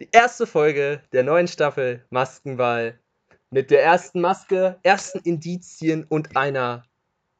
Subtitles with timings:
[0.00, 2.98] die erste Folge der neuen Staffel Maskenball
[3.50, 6.84] mit der ersten Maske, ersten Indizien und einer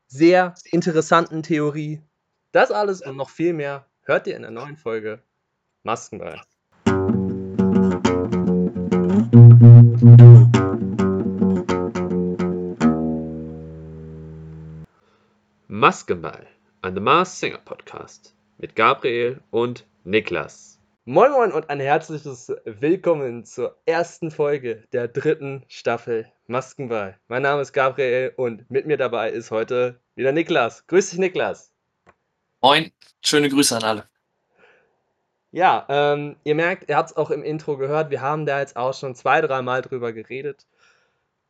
[0.08, 2.02] sehr interessanten Theorie.
[2.52, 5.22] Das alles und noch viel mehr hört ihr in der neuen Folge
[5.84, 6.40] Maskenball.
[15.68, 16.46] Maskenball,
[16.82, 20.77] ein The Mars Singer Podcast mit Gabriel und Niklas.
[21.10, 27.16] Moin Moin und ein herzliches Willkommen zur ersten Folge der dritten Staffel Maskenball.
[27.28, 30.86] Mein Name ist Gabriel und mit mir dabei ist heute wieder Niklas.
[30.86, 31.72] Grüß dich, Niklas.
[32.60, 34.08] Moin, schöne Grüße an alle.
[35.50, 38.76] Ja, ähm, ihr merkt, ihr habt es auch im Intro gehört, wir haben da jetzt
[38.76, 40.66] auch schon zwei, dreimal drüber geredet.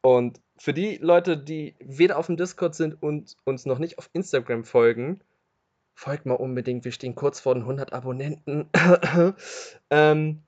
[0.02, 4.08] Und für die Leute, die weder auf dem Discord sind und uns noch nicht auf
[4.12, 5.20] Instagram folgen,
[5.98, 6.84] folgt mal unbedingt.
[6.84, 8.70] Wir stehen kurz vor den 100 Abonnenten.
[9.90, 10.44] ähm,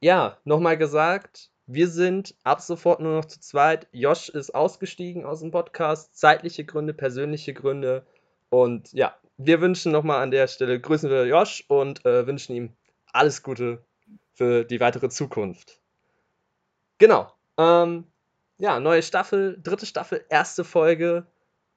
[0.00, 3.86] ja, nochmal gesagt, wir sind ab sofort nur noch zu zweit.
[3.92, 6.18] Josh ist ausgestiegen aus dem Podcast.
[6.18, 8.04] Zeitliche Gründe, persönliche Gründe.
[8.50, 12.72] Und ja, wir wünschen nochmal an der Stelle, grüßen wir Josh und äh, wünschen ihm
[13.12, 13.84] alles Gute
[14.34, 15.80] für die weitere Zukunft.
[16.98, 17.32] Genau.
[17.58, 18.08] Ähm,
[18.58, 21.28] ja, neue Staffel, dritte Staffel, erste Folge.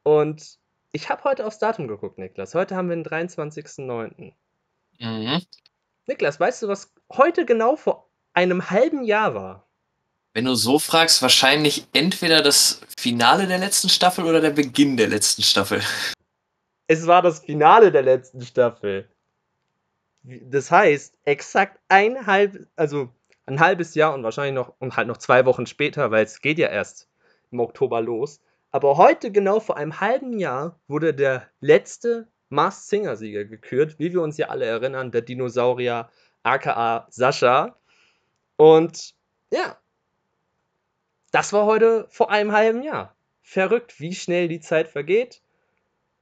[0.01, 0.59] Und
[0.91, 2.53] ich habe heute aufs Datum geguckt, Niklas.
[2.55, 4.33] Heute haben wir den 23.09.
[4.99, 5.41] Mhm.
[6.07, 9.67] Niklas, weißt du, was heute genau vor einem halben Jahr war?
[10.33, 15.07] Wenn du so fragst, wahrscheinlich entweder das Finale der letzten Staffel oder der Beginn der
[15.07, 15.81] letzten Staffel.
[16.87, 19.09] Es war das Finale der letzten Staffel.
[20.23, 23.09] Das heißt, exakt ein halb, also
[23.45, 26.59] ein halbes Jahr und wahrscheinlich noch und halt noch zwei Wochen später, weil es geht
[26.59, 27.09] ja erst
[27.51, 28.39] im Oktober los.
[28.71, 34.13] Aber heute, genau vor einem halben Jahr, wurde der letzte Mars Singer Sieger gekürt, wie
[34.13, 36.09] wir uns ja alle erinnern, der Dinosaurier
[36.43, 37.77] aka Sascha.
[38.55, 39.13] Und
[39.51, 39.77] ja,
[41.31, 43.15] das war heute vor einem halben Jahr.
[43.41, 45.41] Verrückt, wie schnell die Zeit vergeht.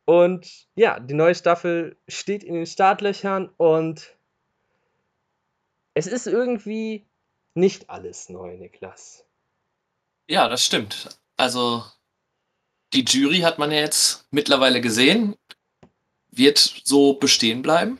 [0.05, 4.17] Und ja, die neue Staffel steht in den Startlöchern und
[5.93, 7.05] es ist irgendwie
[7.53, 9.25] nicht alles neu, Niklas.
[10.27, 11.19] Ja, das stimmt.
[11.37, 11.83] Also,
[12.93, 15.35] die Jury hat man ja jetzt mittlerweile gesehen,
[16.31, 17.99] wird so bestehen bleiben.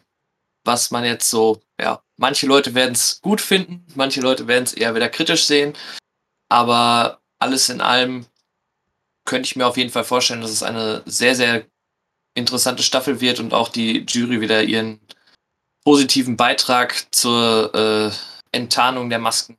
[0.66, 4.74] Was man jetzt so, ja, manche Leute werden es gut finden, manche Leute werden es
[4.74, 5.74] eher wieder kritisch sehen.
[6.50, 8.26] Aber alles in allem
[9.26, 11.66] könnte ich mir auf jeden Fall vorstellen, dass es eine sehr, sehr
[12.34, 15.00] interessante Staffel wird und auch die Jury wieder ihren
[15.84, 18.12] positiven Beitrag zur äh,
[18.52, 19.58] Enttarnung der Masken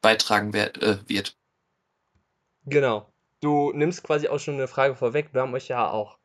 [0.00, 1.36] beitragen äh, wird.
[2.66, 3.13] Genau.
[3.44, 5.34] Du nimmst quasi auch schon eine Frage vorweg.
[5.34, 6.16] Wir haben euch ja auch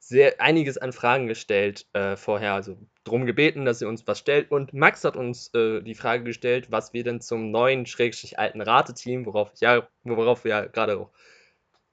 [0.00, 4.50] sehr einiges an Fragen gestellt äh, vorher, also darum gebeten, dass ihr uns was stellt.
[4.50, 8.60] Und Max hat uns äh, die Frage gestellt, was wir denn zum neuen, schrägstrich alten
[8.60, 11.10] Rateteam, worauf, ja, worauf wir ja gerade auch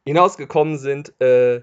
[0.04, 1.62] hinausgekommen sind, äh,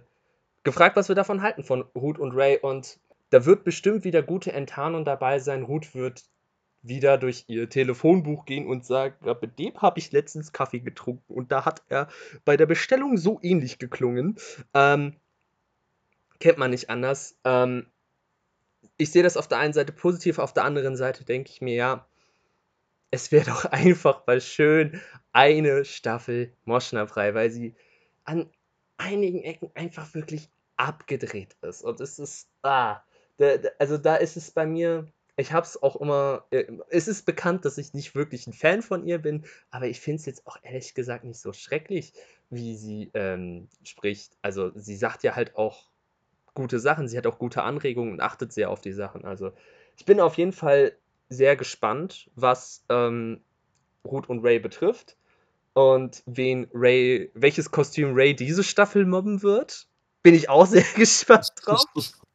[0.62, 2.56] gefragt, was wir davon halten von Ruth und Ray.
[2.56, 5.64] Und da wird bestimmt wieder gute Enttarnung dabei sein.
[5.64, 6.22] Ruth wird
[6.88, 11.32] wieder durch ihr Telefonbuch gehen und sagen, ja, mit dem habe ich letztens Kaffee getrunken
[11.32, 12.08] und da hat er
[12.44, 14.36] bei der Bestellung so ähnlich geklungen.
[14.74, 15.16] Ähm,
[16.38, 17.38] kennt man nicht anders.
[17.44, 17.86] Ähm,
[18.98, 21.75] ich sehe das auf der einen Seite positiv, auf der anderen Seite denke ich mir,
[21.75, 22.06] ja,
[23.10, 25.00] es wäre doch einfach mal schön
[25.32, 27.75] eine Staffel Moschner frei, weil sie
[28.25, 28.50] an
[28.96, 31.82] einigen Ecken einfach wirklich abgedreht ist.
[31.82, 33.02] Und es ist, ah,
[33.78, 37.64] also da ist es bei mir, ich habe es auch immer, äh, es ist bekannt,
[37.64, 40.56] dass ich nicht wirklich ein Fan von ihr bin, aber ich finde es jetzt auch
[40.62, 42.14] ehrlich gesagt nicht so schrecklich,
[42.50, 44.36] wie sie ähm, spricht.
[44.42, 45.91] Also sie sagt ja halt auch
[46.54, 49.25] gute Sachen, sie hat auch gute Anregungen und achtet sehr auf die Sachen.
[49.25, 49.52] Also
[49.96, 50.96] ich bin auf jeden Fall
[51.28, 53.41] sehr gespannt, was ähm,
[54.04, 55.16] Ruth und Ray betrifft
[55.75, 59.86] und wen Ray, welches Kostüm Ray diese Staffel mobben wird.
[60.22, 61.84] Bin ich auch sehr gespannt drauf.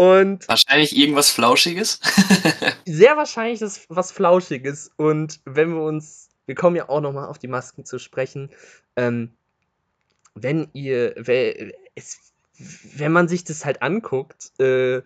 [0.00, 2.00] Und wahrscheinlich irgendwas Flauschiges.
[2.86, 4.90] sehr wahrscheinlich das was Flauschiges.
[4.96, 8.48] Und wenn wir uns, wir kommen ja auch nochmal auf die Masken zu sprechen.
[8.96, 9.34] Ähm,
[10.34, 11.16] wenn ihr,
[11.94, 12.32] es,
[12.96, 15.02] wenn man sich das halt anguckt, äh,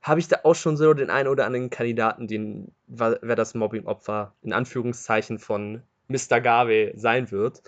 [0.00, 4.32] habe ich da auch schon so den einen oder anderen Kandidaten, den, wer das Mobbing-Opfer
[4.40, 6.40] in Anführungszeichen von Mr.
[6.40, 7.60] Garvey sein wird.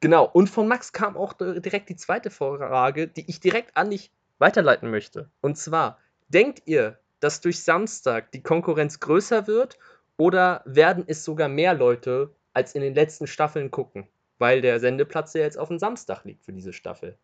[0.00, 4.10] Genau, und von Max kam auch direkt die zweite Frage, die ich direkt an dich
[4.36, 5.30] weiterleiten möchte.
[5.40, 5.98] Und zwar,
[6.30, 9.78] Denkt ihr, dass durch Samstag die Konkurrenz größer wird
[10.16, 14.06] oder werden es sogar mehr Leute als in den letzten Staffeln gucken?
[14.38, 17.18] Weil der Sendeplatz ja jetzt auf dem Samstag liegt für diese Staffel.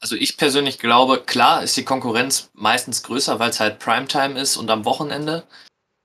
[0.00, 4.56] Also ich persönlich glaube, klar ist die Konkurrenz meistens größer, weil es halt Primetime ist
[4.56, 5.44] und am Wochenende.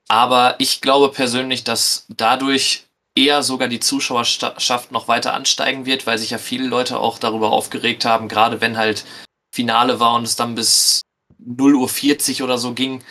[0.07, 2.85] Aber ich glaube persönlich, dass dadurch
[3.15, 7.51] eher sogar die Zuschauerschaft noch weiter ansteigen wird, weil sich ja viele Leute auch darüber
[7.51, 9.05] aufgeregt haben, gerade wenn halt
[9.51, 11.01] Finale war und es dann bis
[11.39, 13.03] 0.40 Uhr oder so ging,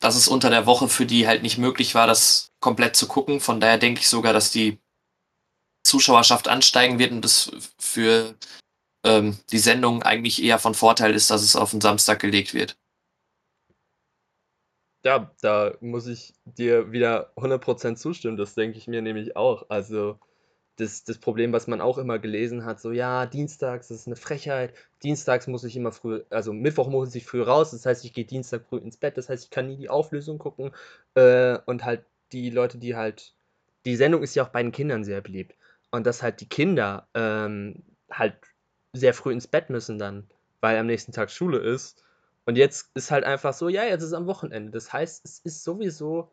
[0.00, 3.40] dass es unter der Woche für die halt nicht möglich war, das komplett zu gucken.
[3.40, 4.78] Von daher denke ich sogar, dass die
[5.84, 8.36] Zuschauerschaft ansteigen wird und das für
[9.04, 12.76] ähm, die Sendung eigentlich eher von Vorteil ist, dass es auf den Samstag gelegt wird.
[15.04, 18.36] Ja, da muss ich dir wieder 100% zustimmen.
[18.36, 19.70] Das denke ich mir nämlich auch.
[19.70, 20.18] Also,
[20.78, 24.74] das, das Problem, was man auch immer gelesen hat, so, ja, dienstags ist eine Frechheit.
[25.02, 27.72] Dienstags muss ich immer früh, also Mittwoch muss ich früh raus.
[27.72, 29.16] Das heißt, ich gehe Dienstag früh ins Bett.
[29.16, 30.70] Das heißt, ich kann nie die Auflösung gucken.
[31.14, 33.34] Äh, und halt die Leute, die halt,
[33.84, 35.56] die Sendung ist ja auch bei den Kindern sehr beliebt.
[35.90, 38.36] Und dass halt die Kinder ähm, halt
[38.92, 40.28] sehr früh ins Bett müssen dann,
[40.60, 42.04] weil am nächsten Tag Schule ist.
[42.46, 44.70] Und jetzt ist halt einfach so, ja, jetzt ist am Wochenende.
[44.70, 46.30] Das heißt, es ist sowieso,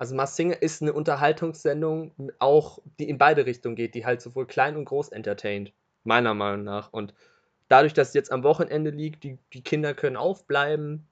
[0.00, 4.46] also Mars Singer ist eine Unterhaltungssendung, auch die in beide Richtungen geht, die halt sowohl
[4.46, 5.74] klein und groß entertaint,
[6.04, 6.90] meiner Meinung nach.
[6.90, 7.12] Und
[7.68, 11.06] dadurch, dass es jetzt am Wochenende liegt, die, die Kinder können aufbleiben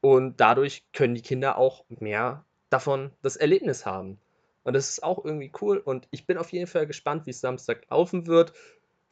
[0.00, 4.18] und dadurch können die Kinder auch mehr davon das Erlebnis haben.
[4.64, 7.40] Und das ist auch irgendwie cool und ich bin auf jeden Fall gespannt, wie es
[7.40, 8.52] Samstag laufen wird.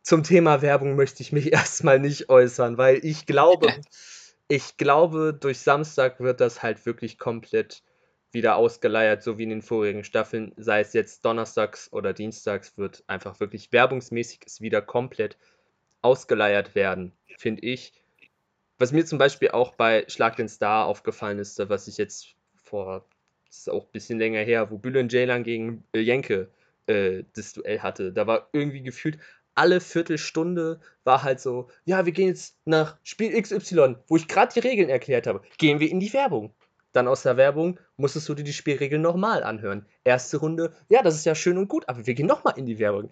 [0.02, 3.68] Zum Thema Werbung möchte ich mich erstmal nicht äußern, weil ich glaube,
[4.48, 7.84] ich glaube, durch Samstag wird das halt wirklich komplett
[8.32, 10.52] wieder ausgeleiert, so wie in den vorigen Staffeln.
[10.56, 15.36] Sei es jetzt donnerstags oder dienstags, wird einfach wirklich werbungsmäßig es wieder komplett
[16.02, 17.92] ausgeleiert werden, finde ich.
[18.78, 23.06] Was mir zum Beispiel auch bei Schlag den Star aufgefallen ist, was ich jetzt vor,
[23.46, 26.50] das ist auch ein bisschen länger her, wo Bülent Ceylan gegen Jenke
[26.86, 28.12] äh, das Duell hatte.
[28.12, 29.18] Da war irgendwie gefühlt
[29.56, 34.52] alle Viertelstunde war halt so, ja, wir gehen jetzt nach Spiel XY, wo ich gerade
[34.52, 35.40] die Regeln erklärt habe.
[35.58, 36.54] Gehen wir in die Werbung.
[36.96, 39.84] Dann aus der Werbung musstest du dir die Spielregeln nochmal anhören.
[40.02, 42.78] Erste Runde, ja, das ist ja schön und gut, aber wir gehen nochmal in die
[42.78, 43.10] Werbung.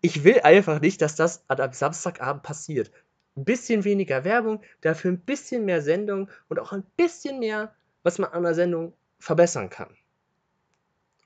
[0.00, 2.90] Ich will einfach nicht, dass das am Samstagabend passiert.
[3.36, 8.18] Ein bisschen weniger Werbung, dafür ein bisschen mehr Sendung und auch ein bisschen mehr, was
[8.18, 9.96] man an der Sendung verbessern kann.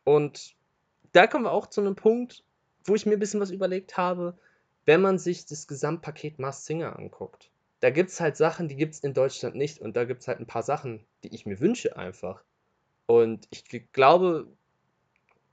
[0.05, 0.55] Und
[1.13, 2.45] da kommen wir auch zu einem Punkt,
[2.85, 4.39] wo ich mir ein bisschen was überlegt habe
[4.89, 8.95] wenn man sich das Gesamtpaket Mars Singer anguckt, da gibt es halt Sachen, die gibt
[8.95, 11.61] es in Deutschland nicht und da gibt es halt ein paar Sachen, die ich mir
[11.61, 12.43] wünsche einfach.
[13.07, 14.49] Und ich glaube,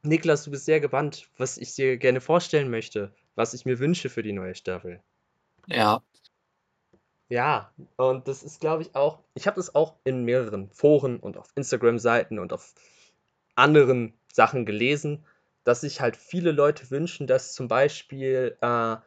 [0.04, 4.10] Niklas, du bist sehr gewandt, was ich dir gerne vorstellen möchte, was ich mir wünsche
[4.10, 5.02] für die neue Staffel.
[5.68, 6.02] Ja.
[7.28, 11.38] Ja, und das ist, glaube ich, auch, ich habe das auch in mehreren Foren und
[11.38, 12.76] auf Instagram-Seiten und auf
[13.56, 15.26] anderen Sachen gelesen,
[15.64, 18.98] dass sich halt viele Leute wünschen, dass zum Beispiel äh,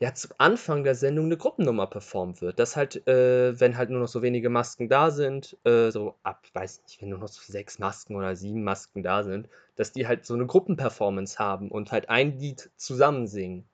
[0.00, 2.58] ja, zum Anfang der Sendung eine Gruppennummer performt wird.
[2.58, 6.46] Dass halt, äh, wenn halt nur noch so wenige Masken da sind, äh, so ab,
[6.52, 10.06] weiß nicht, wenn nur noch so sechs Masken oder sieben Masken da sind, dass die
[10.06, 13.64] halt so eine Gruppenperformance haben und halt ein Lied zusammen singen.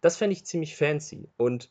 [0.00, 1.28] Das fände ich ziemlich fancy.
[1.36, 1.70] Und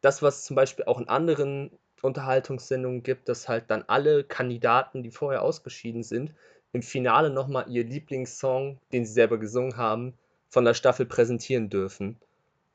[0.00, 1.70] das, was zum Beispiel auch in anderen
[2.02, 6.34] Unterhaltungssendungen gibt, dass halt dann alle Kandidaten, die vorher ausgeschieden sind,
[6.72, 10.14] im Finale nochmal ihr Lieblingssong, den sie selber gesungen haben,
[10.48, 12.16] von der Staffel präsentieren dürfen.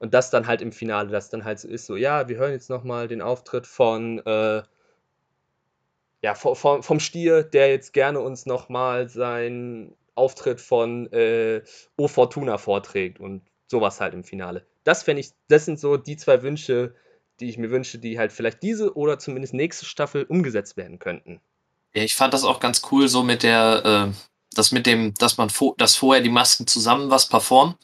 [0.02, 2.54] Und das dann halt im Finale, das dann halt so ist, so, ja, wir hören
[2.54, 4.64] jetzt nochmal den Auftritt von, äh,
[6.24, 11.62] ja, vom, vom Stier, der jetzt gerne uns nochmal seinen Auftritt von äh,
[11.98, 14.66] O Fortuna vorträgt und sowas halt im Finale.
[14.86, 16.96] Das fände ich, das sind so die zwei Wünsche,
[17.40, 21.42] die ich mir wünsche, die halt vielleicht diese oder zumindest nächste Staffel umgesetzt werden könnten.
[21.94, 24.14] Ja, ich fand das auch ganz cool, so mit der, äh,
[24.56, 27.76] das mit dem, dass man, dass vorher die Masken zusammen was performen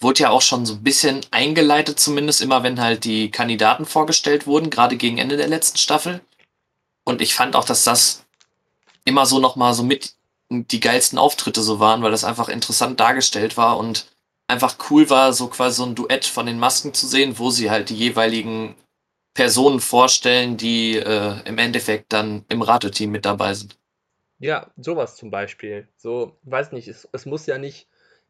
[0.00, 4.46] wurde ja auch schon so ein bisschen eingeleitet, zumindest immer, wenn halt die Kandidaten vorgestellt
[4.46, 6.20] wurden, gerade gegen Ende der letzten Staffel.
[7.04, 8.24] Und ich fand auch, dass das
[9.04, 10.14] immer so nochmal so mit
[10.50, 14.06] die geilsten Auftritte so waren, weil das einfach interessant dargestellt war und
[14.46, 17.70] einfach cool war, so quasi so ein Duett von den Masken zu sehen, wo sie
[17.70, 18.74] halt die jeweiligen
[19.34, 23.78] Personen vorstellen, die äh, im Endeffekt dann im Rateteam mit dabei sind.
[24.38, 25.88] Ja, sowas zum Beispiel.
[25.96, 27.87] So, weiß nicht, es, es muss ja nicht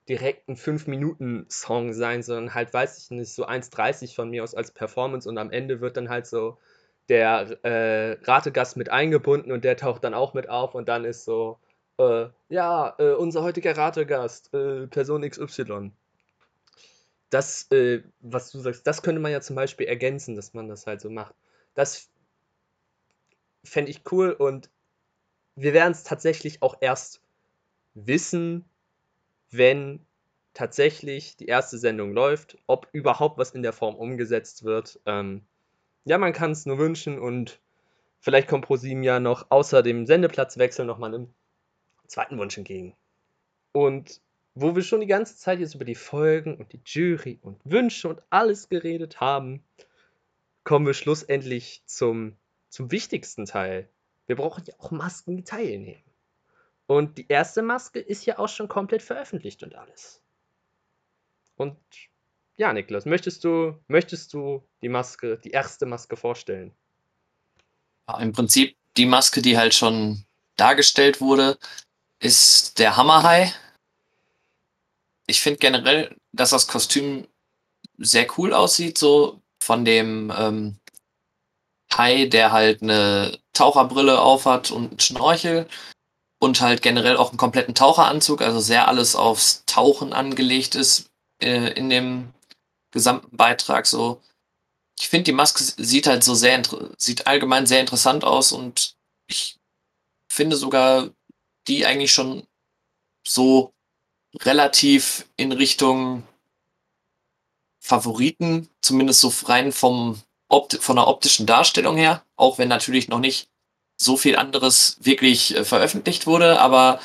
[0.09, 4.71] direkt ein 5-Minuten-Song sein, sondern halt, weiß ich nicht, so 1,30 von mir aus als
[4.73, 6.59] Performance und am Ende wird dann halt so
[7.09, 11.25] der äh, Rategast mit eingebunden und der taucht dann auch mit auf und dann ist
[11.25, 11.59] so,
[11.99, 15.93] äh, ja, äh, unser heutiger Rategast, äh, Person XY.
[17.31, 20.87] Das, äh, was du sagst, das könnte man ja zum Beispiel ergänzen, dass man das
[20.87, 21.35] halt so macht.
[21.75, 22.11] Das
[23.65, 24.71] fände ich cool und
[25.55, 27.21] wir werden es tatsächlich auch erst
[27.95, 28.65] wissen,
[29.50, 30.07] wenn
[30.55, 35.00] tatsächlich die erste Sendung läuft, ob überhaupt was in der Form umgesetzt wird.
[35.07, 35.43] Ähm,
[36.05, 37.61] ja, man kann es nur wünschen und
[38.19, 41.28] vielleicht kommt ProSieben ja noch außer dem Sendeplatzwechsel nochmal eine
[42.07, 42.97] zweiten Wunsch entgegen.
[43.73, 44.21] Und
[44.55, 48.09] wo wir schon die ganze Zeit jetzt über die Folgen und die Jury und Wünsche
[48.09, 49.62] und alles geredet haben,
[50.64, 52.37] kommen wir schlussendlich zum,
[52.69, 53.88] zum wichtigsten Teil.
[54.26, 56.02] Wir brauchen ja auch Masken, die teilnehmen.
[56.88, 60.23] Und die erste Maske ist ja auch schon komplett veröffentlicht und alles.
[61.57, 61.76] Und
[62.57, 66.73] ja, Niklas, möchtest du, möchtest du die Maske, die erste Maske vorstellen?
[68.18, 70.25] Im Prinzip die Maske, die halt schon
[70.57, 71.59] dargestellt wurde,
[72.21, 73.52] ist der Hammerhai.
[75.26, 77.28] Ich finde generell, dass das Kostüm
[77.99, 80.78] sehr cool aussieht, so von dem ähm,
[81.92, 85.68] Hai, der halt eine Taucherbrille aufhat und einen Schnorchel
[86.38, 91.11] und halt generell auch einen kompletten Taucheranzug, also sehr alles aufs Tauchen angelegt ist
[91.42, 92.33] äh, in dem
[92.90, 94.21] gesamten Beitrag so.
[94.99, 96.62] Ich finde, die Maske sieht halt so sehr,
[96.97, 98.97] sieht allgemein sehr interessant aus und
[99.28, 99.57] ich
[100.28, 101.11] finde sogar
[101.66, 102.47] die eigentlich schon
[103.26, 103.73] so
[104.40, 106.26] relativ in Richtung
[107.80, 113.18] Favoriten, zumindest so rein vom Opt von der optischen Darstellung her, auch wenn natürlich noch
[113.18, 113.49] nicht
[114.00, 117.00] so viel anderes wirklich äh, veröffentlicht wurde, aber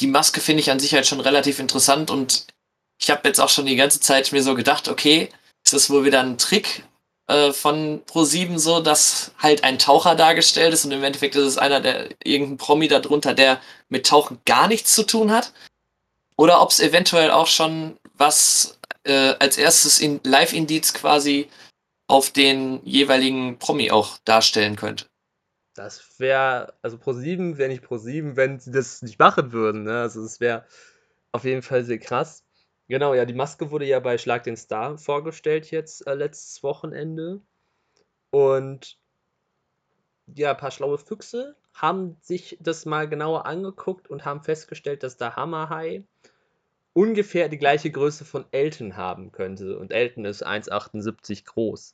[0.00, 2.46] die Maske finde ich an sich halt schon relativ interessant und
[3.00, 5.30] ich habe jetzt auch schon die ganze Zeit mir so gedacht, okay,
[5.64, 6.84] ist das wohl wieder ein Trick
[7.28, 11.58] äh, von Pro7 so, dass halt ein Taucher dargestellt ist und im Endeffekt ist es
[11.58, 15.52] einer der irgendein Promi darunter, der mit Tauchen gar nichts zu tun hat?
[16.36, 21.48] Oder ob es eventuell auch schon was äh, als erstes in Live-Indiz quasi
[22.06, 25.06] auf den jeweiligen Promi auch darstellen könnte.
[25.78, 29.84] Das wäre, also Pro7 wäre nicht Pro7, wenn sie das nicht machen würden.
[29.84, 30.00] Ne?
[30.00, 30.64] Also es wäre
[31.30, 32.44] auf jeden Fall sehr krass.
[32.88, 37.40] Genau, ja, die Maske wurde ja bei Schlag den Star vorgestellt jetzt äh, letztes Wochenende.
[38.30, 38.98] Und
[40.34, 45.16] ja, ein paar schlaue Füchse haben sich das mal genauer angeguckt und haben festgestellt, dass
[45.16, 46.02] der Hammerhai
[46.92, 49.78] ungefähr die gleiche Größe von Elton haben könnte.
[49.78, 51.92] Und Elton ist 1,78 groß.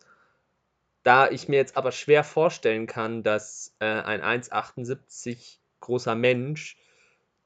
[1.04, 6.78] Da ich mir jetzt aber schwer vorstellen kann, dass äh, ein 1,78 großer Mensch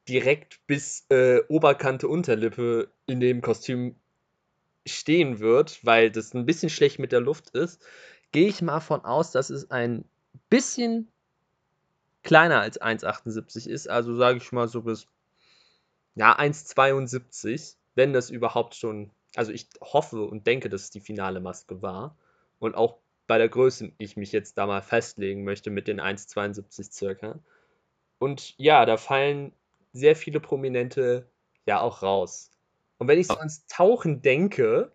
[0.09, 3.97] direkt bis äh, Oberkante Unterlippe in dem Kostüm
[4.87, 7.85] stehen wird, weil das ein bisschen schlecht mit der Luft ist,
[8.31, 10.05] gehe ich mal von aus, dass es ein
[10.49, 11.11] bisschen
[12.23, 13.91] kleiner als 1,78 ist.
[13.91, 15.09] Also sage ich mal so bis
[16.15, 19.11] ja, 1,72, wenn das überhaupt schon.
[19.35, 22.17] Also ich hoffe und denke, dass es die finale Maske war.
[22.61, 26.91] Und auch bei der Größe ich mich jetzt da mal festlegen möchte mit den 1,72
[26.91, 27.39] circa.
[28.19, 29.53] Und ja, da fallen
[29.93, 31.31] sehr viele Prominente
[31.67, 32.51] ja auch raus.
[32.97, 34.91] Und wenn ich so ans Tauchen denke,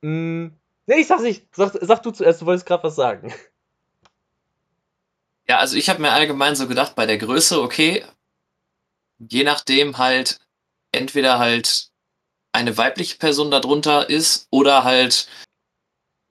[0.00, 0.56] mh, hm,
[0.86, 3.32] nee, ich sag's nicht, sag, sag du zuerst, du wolltest gerade was sagen.
[5.46, 8.04] Ja, also ich habe mir allgemein so gedacht, bei der Größe, okay,
[9.18, 10.40] je nachdem halt
[10.92, 11.90] entweder halt
[12.52, 15.28] eine weibliche Person darunter ist oder halt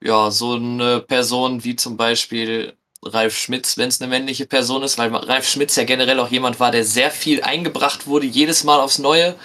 [0.02, 4.98] ja so eine Person wie zum Beispiel Ralf Schmitz, wenn es eine männliche Person ist,
[4.98, 8.80] weil Ralf Schmitz ja generell auch jemand war, der sehr viel eingebracht wurde, jedes Mal
[8.80, 9.36] aufs Neue.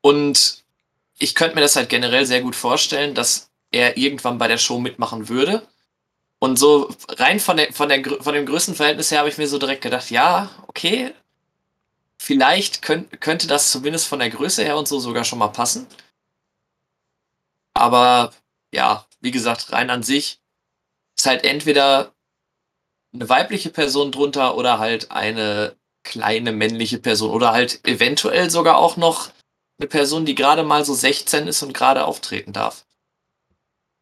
[0.00, 0.64] Und
[1.18, 4.78] ich könnte mir das halt generell sehr gut vorstellen, dass er irgendwann bei der Show
[4.78, 5.66] mitmachen würde.
[6.40, 9.58] Und so rein von, der, von, der, von dem Größenverhältnis her habe ich mir so
[9.58, 11.14] direkt gedacht, ja, okay,
[12.18, 15.86] vielleicht könnt, könnte das zumindest von der Größe her und so sogar schon mal passen.
[17.74, 18.32] Aber
[18.72, 20.40] ja, wie gesagt, rein an sich
[21.16, 22.12] ist halt entweder
[23.14, 28.96] eine weibliche Person drunter oder halt eine kleine männliche Person oder halt eventuell sogar auch
[28.96, 29.30] noch
[29.78, 32.84] eine Person, die gerade mal so 16 ist und gerade auftreten darf.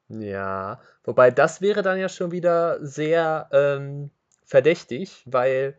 [0.09, 4.11] Ja, wobei das wäre dann ja schon wieder sehr ähm,
[4.45, 5.79] verdächtig, weil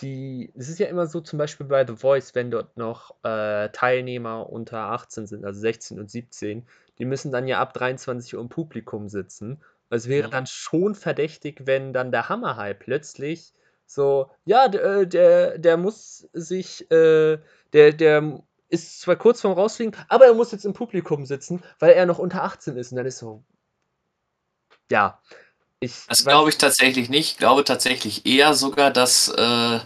[0.00, 3.68] die, es ist ja immer so zum Beispiel bei The Voice, wenn dort noch äh,
[3.70, 6.66] Teilnehmer unter 18 sind, also 16 und 17,
[6.98, 10.28] die müssen dann ja ab 23 Uhr im Publikum sitzen es wäre ja.
[10.28, 13.54] dann schon verdächtig, wenn dann der Hammerhai plötzlich
[13.86, 17.38] so, ja, der, äh, der, der muss sich, äh,
[17.72, 21.92] der, der ist zwar kurz vorm Rausfliegen, aber er muss jetzt im Publikum sitzen, weil
[21.92, 22.92] er noch unter 18 ist.
[22.92, 23.44] Und dann ist so,
[24.90, 25.22] ja.
[25.80, 27.32] Ich das glaube ich tatsächlich nicht.
[27.32, 29.80] Ich glaube tatsächlich eher sogar, dass äh,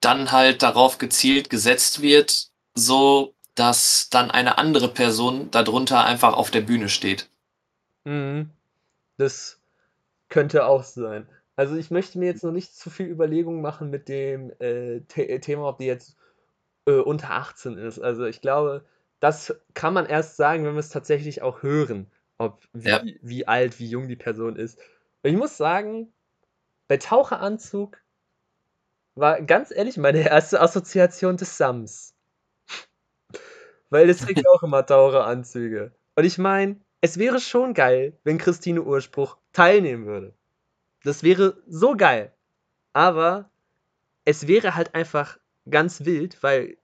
[0.00, 6.50] dann halt darauf gezielt gesetzt wird, so dass dann eine andere Person darunter einfach auf
[6.50, 7.28] der Bühne steht.
[8.04, 8.50] Mhm.
[9.16, 9.60] Das
[10.28, 11.26] könnte auch sein.
[11.56, 15.40] Also ich möchte mir jetzt noch nicht zu viel Überlegungen machen mit dem äh, The
[15.40, 16.16] Thema, ob die jetzt
[16.86, 17.98] äh, unter 18 ist.
[17.98, 18.84] Also ich glaube,
[19.20, 23.02] das kann man erst sagen, wenn wir es tatsächlich auch hören, ob wie, ja.
[23.22, 24.78] wie alt, wie jung die Person ist.
[25.26, 26.12] Und ich muss sagen,
[26.86, 28.00] bei Taucheranzug
[29.16, 32.14] war ganz ehrlich meine erste Assoziation des Sams.
[33.90, 35.90] Weil es trägt auch immer teure Anzüge.
[36.14, 40.32] Und ich meine, es wäre schon geil, wenn Christine Urspruch teilnehmen würde.
[41.02, 42.32] Das wäre so geil.
[42.92, 43.50] Aber
[44.24, 46.78] es wäre halt einfach ganz wild, weil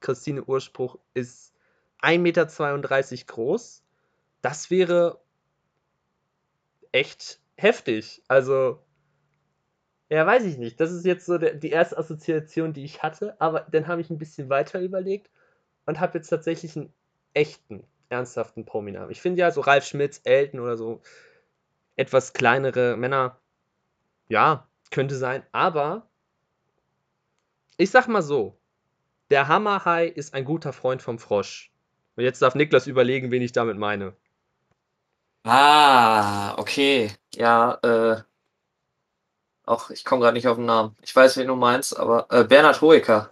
[0.00, 1.54] Christine Urspruch ist
[2.02, 3.82] 1,32 Meter groß.
[4.42, 5.18] Das wäre
[6.92, 8.22] echt heftig.
[8.28, 8.82] Also,
[10.08, 10.80] ja, weiß ich nicht.
[10.80, 13.40] Das ist jetzt so der, die erste Assoziation, die ich hatte.
[13.40, 15.30] Aber dann habe ich ein bisschen weiter überlegt
[15.86, 16.92] und habe jetzt tatsächlich einen
[17.34, 19.10] echten, ernsthaften Prominamen.
[19.10, 21.02] Ich finde ja so Ralf Schmitz, Elton oder so
[21.96, 23.40] etwas kleinere Männer,
[24.28, 25.42] ja, könnte sein.
[25.52, 26.08] Aber
[27.78, 28.58] ich sag mal so,
[29.30, 31.72] der Hammerhai ist ein guter Freund vom Frosch.
[32.16, 34.14] Und jetzt darf Niklas überlegen, wen ich damit meine.
[35.46, 37.10] Ah, okay.
[37.34, 38.22] Ja, äh.
[39.64, 40.96] Auch ich komme gerade nicht auf den Namen.
[41.02, 43.30] Ich weiß, wen du meinst, aber äh, Bernhard Hoeker.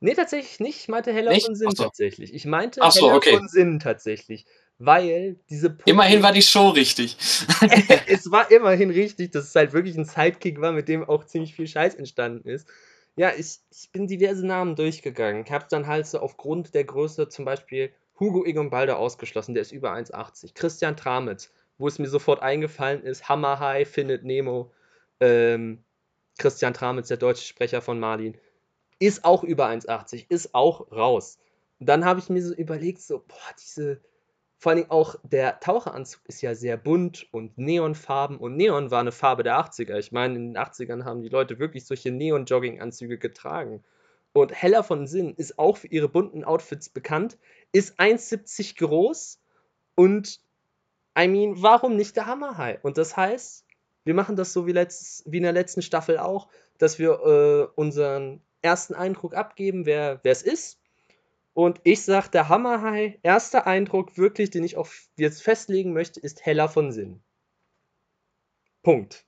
[0.00, 0.80] Nee, tatsächlich nicht.
[0.80, 1.46] Ich meinte Heller Nicht?
[1.46, 1.84] von Sinn Ach so.
[1.84, 2.34] tatsächlich.
[2.34, 3.36] Ich meinte Ach so, Heller okay.
[3.38, 4.44] von Sinn tatsächlich.
[4.78, 7.16] Weil diese Puppe- Immerhin war die Show richtig.
[8.08, 11.54] es war immerhin richtig, dass es halt wirklich ein Sidekick war, mit dem auch ziemlich
[11.54, 12.68] viel Scheiß entstanden ist.
[13.16, 15.44] Ja, ich, ich bin diverse Namen durchgegangen.
[15.46, 19.62] Ich habe dann halt so aufgrund der Größe zum Beispiel Hugo Egon Balder ausgeschlossen, der
[19.62, 20.54] ist über 1,80.
[20.54, 24.72] Christian Tramitz, wo es mir sofort eingefallen ist, Hammerhai findet Nemo.
[25.20, 25.84] Ähm,
[26.38, 28.36] Christian Tramitz, der deutsche Sprecher von Marlin,
[28.98, 31.38] ist auch über 1,80, ist auch raus.
[31.78, 34.00] Und dann habe ich mir so überlegt, so, boah, diese,
[34.58, 39.00] vor allen Dingen auch der Taucheranzug ist ja sehr bunt und Neonfarben und Neon war
[39.00, 39.98] eine Farbe der 80er.
[39.98, 43.84] Ich meine, in den 80ern haben die Leute wirklich solche Neon-Jogging-Anzüge getragen.
[44.34, 47.38] Und Hella von Sinn ist auch für ihre bunten Outfits bekannt,
[47.70, 49.38] ist 1,70 groß
[49.94, 50.40] und,
[51.16, 52.80] I mean, warum nicht der Hammerhai?
[52.82, 53.64] Und das heißt,
[54.02, 56.48] wir machen das so wie, letztes, wie in der letzten Staffel auch,
[56.78, 60.80] dass wir äh, unseren ersten Eindruck abgeben, wer es ist.
[61.52, 66.44] Und ich sag, der Hammerhai, erster Eindruck wirklich, den ich auch jetzt festlegen möchte, ist
[66.44, 67.22] Heller von Sinn.
[68.82, 69.24] Punkt.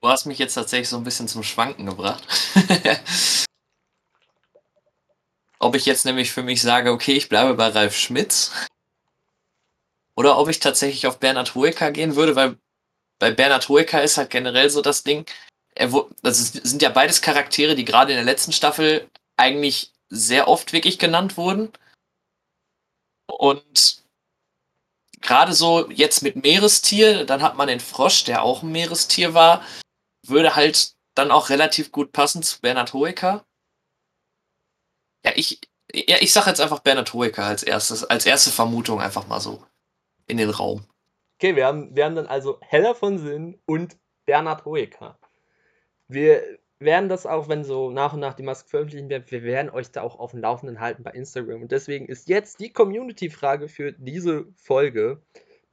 [0.00, 2.26] Du hast mich jetzt tatsächlich so ein bisschen zum Schwanken gebracht.
[5.60, 8.50] ob ich jetzt nämlich für mich sage, okay, ich bleibe bei Ralf Schmitz.
[10.16, 12.56] Oder ob ich tatsächlich auf Bernhard Hoeker gehen würde, weil
[13.18, 15.26] bei Bernhard Hoeker ist halt generell so das Ding,
[15.74, 15.90] er,
[16.22, 20.98] das sind ja beides Charaktere, die gerade in der letzten Staffel eigentlich sehr oft wirklich
[20.98, 21.72] genannt wurden.
[23.26, 24.02] Und
[25.20, 29.64] gerade so jetzt mit Meerestier, dann hat man den Frosch, der auch ein Meerestier war,
[30.26, 33.44] würde halt dann auch relativ gut passen zu Bernhard Hoeker.
[35.24, 35.60] Ja, ich,
[35.92, 39.64] ja, ich sag jetzt einfach Bernhard Hoeker als erstes, als erste Vermutung einfach mal so
[40.26, 40.84] in den Raum.
[41.38, 45.18] Okay, wir haben, wir haben dann also Heller von Sinn und Bernhard Hoeker.
[46.08, 46.42] Wir
[46.78, 49.90] werden das auch, wenn so nach und nach die Masken veröffentlichen werden, wir werden euch
[49.90, 51.62] da auch auf dem Laufenden halten bei Instagram.
[51.62, 55.22] Und deswegen ist jetzt die Community-Frage für diese Folge,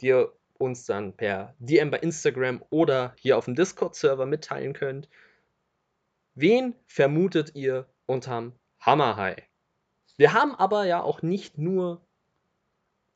[0.01, 5.09] die ihr uns dann per DM bei Instagram oder hier auf dem Discord-Server mitteilen könnt.
[6.35, 9.47] Wen vermutet ihr unterm Hammerhai?
[10.17, 12.05] Wir haben aber ja auch nicht nur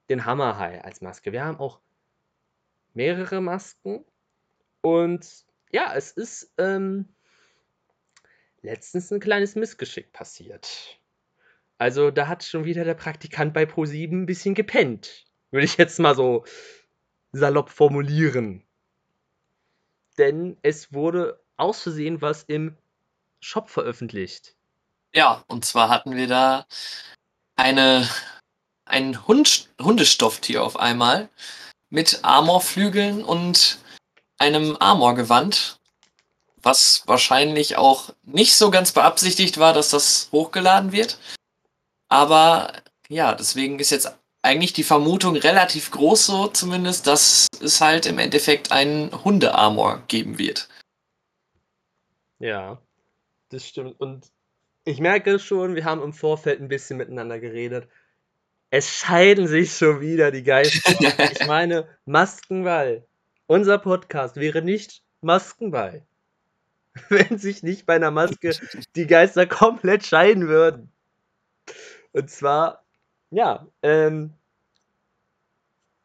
[0.10, 1.32] den Hammerhai als Maske.
[1.32, 1.80] Wir haben auch
[2.94, 4.06] mehrere Masken.
[4.82, 7.08] Und ja, es ist ähm,
[8.62, 11.00] letztens ein kleines Missgeschick passiert.
[11.78, 15.26] Also da hat schon wieder der Praktikant bei Pro7 ein bisschen gepennt.
[15.50, 16.46] Würde ich jetzt mal so
[17.32, 18.64] salopp formulieren.
[20.18, 22.78] Denn es wurde aus Versehen was im
[23.40, 24.56] Shop veröffentlicht.
[25.14, 26.66] Ja, und zwar hatten wir da
[27.56, 28.08] eine,
[28.86, 31.30] ein Hund, Hundestofftier auf einmal
[31.90, 33.80] mit Armorflügeln und
[34.38, 35.80] einem Armorgewand,
[36.64, 41.18] was wahrscheinlich auch nicht so ganz beabsichtigt war, dass das hochgeladen wird.
[42.08, 42.74] Aber
[43.10, 48.18] ja, deswegen ist jetzt eigentlich die Vermutung relativ groß, so zumindest, dass es halt im
[48.18, 50.68] Endeffekt einen Hundearmor geben wird.
[52.40, 52.82] Ja,
[53.50, 54.00] das stimmt.
[54.00, 54.32] Und
[54.84, 57.88] ich merke schon, wir haben im Vorfeld ein bisschen miteinander geredet.
[58.70, 60.92] Es scheiden sich schon wieder die Geister.
[61.32, 63.06] ich meine, Maskenball.
[63.48, 66.06] Unser Podcast wäre nicht Maskenball.
[67.10, 68.56] Wenn sich nicht bei einer Maske
[68.96, 70.92] die Geister komplett scheiden würden.
[72.14, 72.84] Und zwar,
[73.30, 74.34] ja, ähm,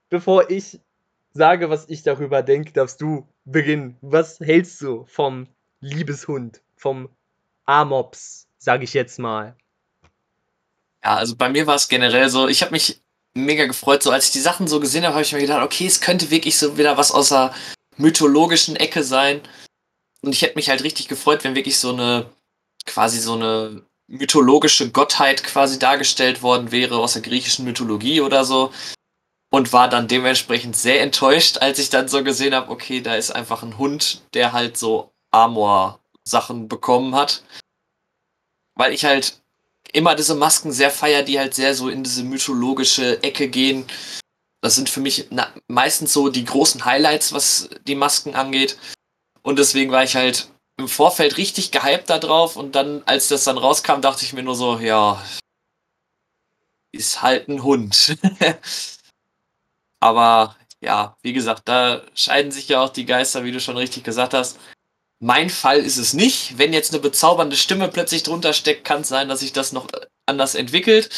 [0.08, 0.80] bevor ich
[1.32, 3.96] sage, was ich darüber denke, darfst du beginnen.
[4.00, 5.48] Was hältst du vom
[5.80, 7.08] Liebeshund, vom
[7.64, 9.56] Amops, sage ich jetzt mal?
[11.04, 13.00] Ja, also bei mir war es generell so, ich habe mich
[13.32, 15.86] mega gefreut, so als ich die Sachen so gesehen habe, habe ich mir gedacht, okay,
[15.86, 17.54] es könnte wirklich so wieder was aus der
[17.96, 19.40] mythologischen Ecke sein.
[20.22, 22.28] und ich hätte mich halt richtig gefreut, wenn wirklich so eine,
[22.86, 28.72] quasi so eine mythologische Gottheit quasi dargestellt worden wäre aus der griechischen Mythologie oder so.
[29.50, 33.30] Und war dann dementsprechend sehr enttäuscht, als ich dann so gesehen habe, okay, da ist
[33.30, 37.44] einfach ein Hund, der halt so Armor-Sachen bekommen hat.
[38.76, 39.40] Weil ich halt
[39.92, 43.86] immer diese Masken sehr feier, die halt sehr so in diese mythologische Ecke gehen.
[44.60, 48.78] Das sind für mich na, meistens so die großen Highlights, was die Masken angeht.
[49.42, 53.44] Und deswegen war ich halt im Vorfeld richtig gehypt da drauf und dann, als das
[53.44, 55.22] dann rauskam, dachte ich mir nur so, ja,
[56.92, 58.16] ist halt ein Hund.
[60.00, 64.04] Aber ja, wie gesagt, da scheiden sich ja auch die Geister, wie du schon richtig
[64.04, 64.58] gesagt hast.
[65.18, 66.58] Mein Fall ist es nicht.
[66.58, 69.88] Wenn jetzt eine bezaubernde Stimme plötzlich drunter steckt, kann es sein, dass sich das noch
[70.26, 71.10] anders entwickelt.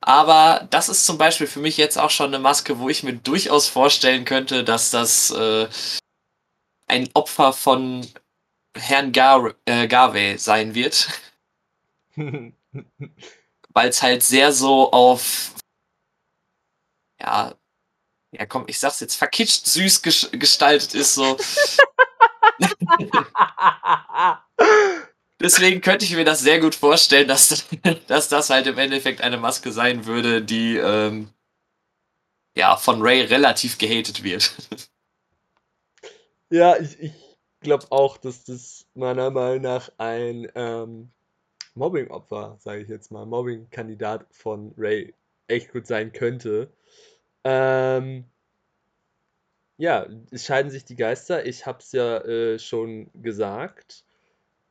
[0.00, 3.14] Aber das ist zum Beispiel für mich jetzt auch schon eine Maske, wo ich mir
[3.14, 5.66] durchaus vorstellen könnte, dass das äh,
[6.86, 8.06] ein Opfer von
[8.76, 11.08] Herrn Gar äh, Garvey sein wird.
[12.16, 15.54] Weil es halt sehr so auf,
[17.20, 17.54] ja,
[18.32, 21.36] ja komm, ich sag's jetzt, verkitscht süß gestaltet ist, so.
[25.40, 27.66] Deswegen könnte ich mir das sehr gut vorstellen, dass,
[28.06, 31.30] dass das halt im Endeffekt eine Maske sein würde, die ähm,
[32.56, 34.52] ja von Ray relativ gehatet wird.
[36.50, 37.12] Ja, ich, ich
[37.60, 41.10] glaube auch, dass das meiner Meinung nach ein ähm,
[41.74, 45.14] Mobbing-Opfer, sage ich jetzt mal, Mobbing-Kandidat von Ray
[45.48, 46.72] echt gut sein könnte.
[47.42, 48.26] Ähm,
[49.76, 51.46] ja, es scheiden sich die Geister.
[51.46, 54.04] Ich habe es ja äh, schon gesagt.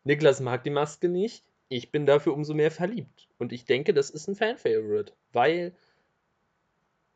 [0.03, 1.45] Niklas mag die Maske nicht.
[1.69, 3.27] Ich bin dafür umso mehr verliebt.
[3.37, 5.73] Und ich denke, das ist ein Fan-Favorite, weil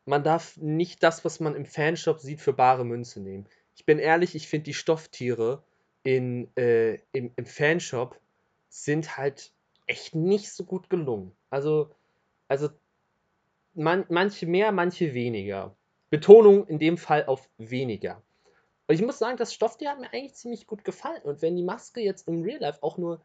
[0.04, 3.46] man darf nicht das, was man im Fanshop sieht, für bare Münze nehmen.
[3.76, 5.62] Ich bin ehrlich, ich finde die Stofftiere
[6.02, 8.18] in, äh, im, im Fanshop
[8.68, 9.52] sind halt
[9.86, 11.32] echt nicht so gut gelungen.
[11.50, 11.90] Also,
[12.48, 12.68] also
[13.74, 15.76] man, manche mehr, manche weniger.
[16.10, 18.22] Betonung in dem Fall auf weniger.
[18.86, 21.20] Und ich muss sagen, das Stofftier hat mir eigentlich ziemlich gut gefallen.
[21.22, 23.20] Und wenn die Maske jetzt im Real Life auch nur,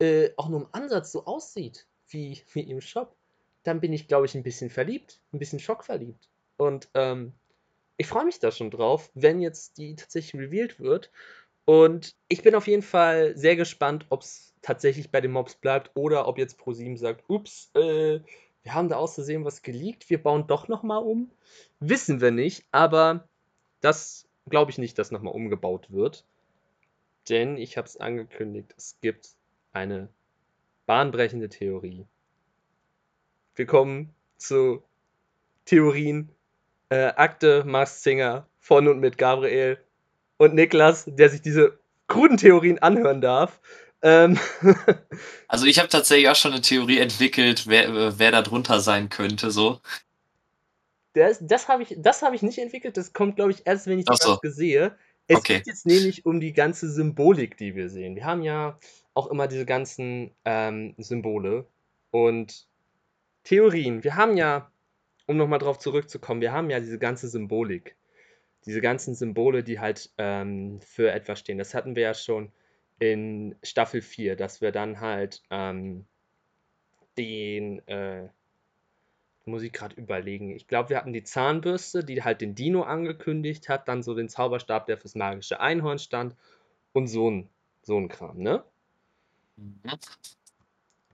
[0.00, 3.16] äh, auch nur im Ansatz so aussieht wie, wie im Shop,
[3.62, 6.28] dann bin ich, glaube ich, ein bisschen verliebt, ein bisschen schockverliebt.
[6.58, 7.32] Und ähm,
[7.96, 11.10] ich freue mich da schon drauf, wenn jetzt die tatsächlich revealed wird.
[11.64, 15.90] Und ich bin auf jeden Fall sehr gespannt, ob es tatsächlich bei den Mobs bleibt
[15.94, 18.20] oder ob jetzt ProSieben sagt, ups, äh,
[18.62, 21.30] wir haben da auszusehen was geleakt, wir bauen doch nochmal um.
[21.80, 23.28] Wissen wir nicht, aber
[23.80, 26.24] das glaube ich nicht, dass nochmal umgebaut wird.
[27.28, 29.28] Denn ich habe es angekündigt, es gibt
[29.72, 30.08] eine
[30.86, 32.06] bahnbrechende Theorie.
[33.54, 34.82] Wir kommen zu
[35.66, 36.30] Theorien.
[36.90, 39.78] Äh, Akte, Mars Singer von und mit Gabriel
[40.38, 43.60] und Niklas, der sich diese kruden Theorien anhören darf.
[44.00, 44.38] Ähm
[45.48, 49.50] also ich habe tatsächlich auch schon eine Theorie entwickelt, wer, wer da drunter sein könnte,
[49.50, 49.80] so.
[51.18, 54.04] Das, das habe ich, hab ich nicht entwickelt, das kommt, glaube ich, erst, wenn ich
[54.04, 54.38] das so.
[54.42, 54.96] sehe.
[55.26, 55.58] Es okay.
[55.58, 58.16] geht jetzt nämlich um die ganze Symbolik, die wir sehen.
[58.16, 58.78] Wir haben ja
[59.12, 61.66] auch immer diese ganzen ähm, Symbole
[62.10, 62.66] und
[63.44, 64.04] Theorien.
[64.04, 64.70] Wir haben ja,
[65.26, 67.96] um nochmal drauf zurückzukommen, wir haben ja diese ganze Symbolik.
[68.64, 71.58] Diese ganzen Symbole, die halt ähm, für etwas stehen.
[71.58, 72.52] Das hatten wir ja schon
[72.98, 76.06] in Staffel 4, dass wir dann halt ähm,
[77.16, 78.28] den, äh,
[79.48, 83.68] muss ich gerade überlegen, ich glaube, wir hatten die Zahnbürste, die halt den Dino angekündigt
[83.68, 86.36] hat, dann so den Zauberstab, der fürs magische Einhorn stand
[86.92, 87.48] und so ein,
[87.82, 88.62] so ein Kram, ne?
[89.56, 89.80] Mhm.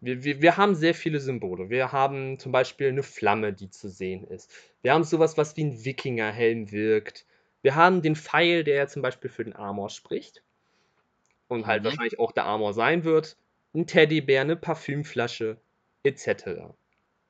[0.00, 1.70] Wir, wir, wir haben sehr viele Symbole.
[1.70, 4.52] Wir haben zum Beispiel eine Flamme, die zu sehen ist.
[4.82, 7.24] Wir haben sowas, was wie ein Wikingerhelm wirkt.
[7.62, 10.42] Wir haben den Pfeil, der ja zum Beispiel für den Armor spricht
[11.48, 11.86] und halt mhm.
[11.86, 13.38] wahrscheinlich auch der Armor sein wird,
[13.74, 15.56] ein Teddybär, eine Parfümflasche,
[16.02, 16.74] etc.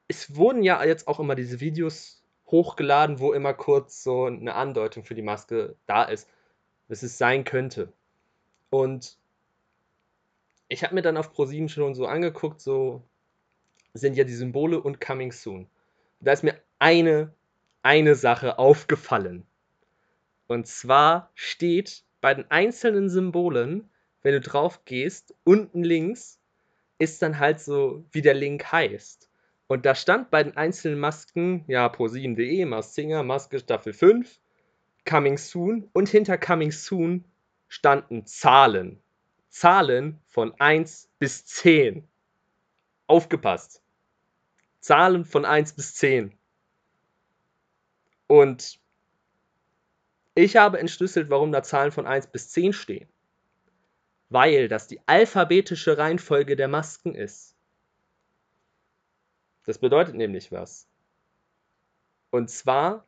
[0.08, 5.04] Es wurden ja jetzt auch immer diese Videos hochgeladen, wo immer kurz so eine Andeutung
[5.04, 6.28] für die Maske da ist,
[6.88, 7.92] was es sein könnte.
[8.70, 9.18] Und
[10.68, 13.02] ich habe mir dann auf ProSieben schon so angeguckt, so
[13.94, 15.68] sind ja die Symbole und Coming Soon.
[16.20, 17.32] Da ist mir eine,
[17.82, 19.46] eine Sache aufgefallen.
[20.46, 23.88] Und zwar steht bei den einzelnen Symbolen
[24.24, 26.40] wenn du drauf gehst, unten links
[26.98, 29.30] ist dann halt so, wie der Link heißt.
[29.66, 34.40] Und da stand bei den einzelnen Masken, ja, ProSieben.de, Maskinger, Maske Staffel 5,
[35.08, 37.24] Coming Soon und hinter Coming Soon
[37.68, 39.02] standen Zahlen.
[39.48, 42.06] Zahlen von 1 bis 10.
[43.06, 43.82] Aufgepasst.
[44.80, 46.36] Zahlen von 1 bis 10.
[48.26, 48.80] Und
[50.34, 53.08] ich habe entschlüsselt, warum da Zahlen von 1 bis 10 stehen
[54.34, 57.53] weil das die alphabetische Reihenfolge der Masken ist.
[59.64, 60.86] Das bedeutet nämlich was.
[62.30, 63.06] Und zwar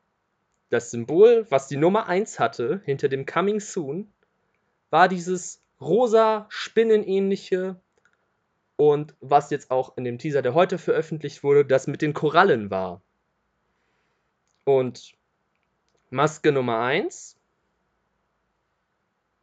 [0.71, 4.13] das Symbol, was die Nummer 1 hatte, hinter dem Coming Soon,
[4.91, 7.81] war dieses rosa, spinnenähnliche
[8.77, 12.71] und was jetzt auch in dem Teaser, der heute veröffentlicht wurde, das mit den Korallen
[12.71, 13.03] war.
[14.65, 15.15] Und
[16.11, 17.37] Maske Nummer 1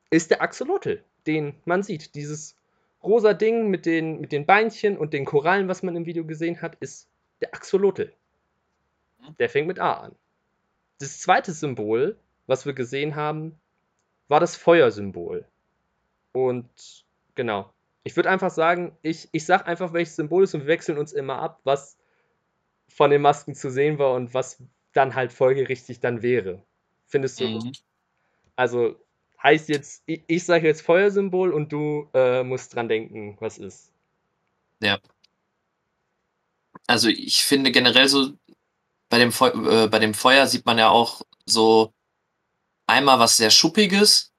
[0.10, 2.15] ist der Axolotl, den man sieht.
[2.15, 2.56] Dieses
[3.04, 6.62] rosa Ding mit den, mit den Beinchen und den Korallen, was man im Video gesehen
[6.62, 7.10] hat, ist
[7.42, 8.13] der Axolotl.
[9.39, 10.16] Der fängt mit A an.
[11.00, 13.60] Das zweite Symbol, was wir gesehen haben,
[14.28, 15.46] war das Feuersymbol.
[16.32, 17.72] Und genau.
[18.04, 21.13] Ich würde einfach sagen, ich, ich sag einfach, welches Symbol ist und wir wechseln uns
[21.13, 21.98] immer ab, was
[22.89, 24.62] von den Masken zu sehen war und was
[24.92, 26.62] dann halt folgerichtig dann wäre.
[27.08, 27.48] Findest du?
[27.48, 27.72] Mhm.
[28.56, 28.96] Also
[29.43, 33.91] heißt jetzt, ich, ich sage jetzt Feuersymbol und du äh, musst dran denken, was ist.
[34.82, 34.99] Ja.
[36.88, 38.34] Also ich finde generell so,
[39.10, 41.93] bei dem, Feu äh, bei dem Feuer sieht man ja auch so
[42.88, 44.34] einmal was sehr Schuppiges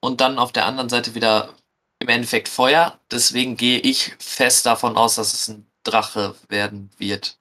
[0.00, 1.54] und dann auf der anderen Seite wieder
[1.98, 2.98] im Endeffekt Feuer.
[3.10, 7.38] Deswegen gehe ich fest davon aus, dass es ein Drache werden wird.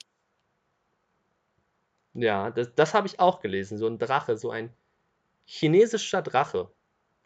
[2.13, 3.77] Ja, das, das habe ich auch gelesen.
[3.77, 4.73] So ein Drache, so ein
[5.45, 6.69] chinesischer Drache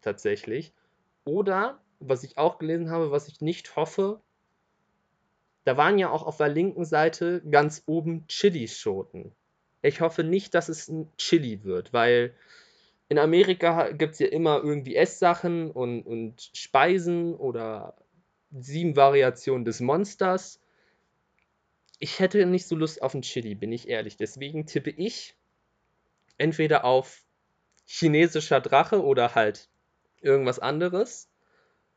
[0.04, 0.74] tatsächlich.
[1.26, 4.22] Oder, was ich auch gelesen habe, was ich nicht hoffe,
[5.66, 9.32] da waren ja auch auf der linken Seite ganz oben Chilischoten.
[9.82, 12.36] Ich hoffe nicht, dass es ein Chili wird, weil
[13.10, 17.96] in Amerika gibt es ja immer irgendwie Esssachen und, und Speisen oder
[18.52, 20.60] sieben Variationen des Monsters
[22.04, 24.18] ich hätte nicht so Lust auf ein Chili, bin ich ehrlich.
[24.18, 25.38] Deswegen tippe ich
[26.38, 27.24] entweder auf
[27.86, 29.70] chinesischer Drache oder halt
[30.24, 31.30] irgendwas anderes.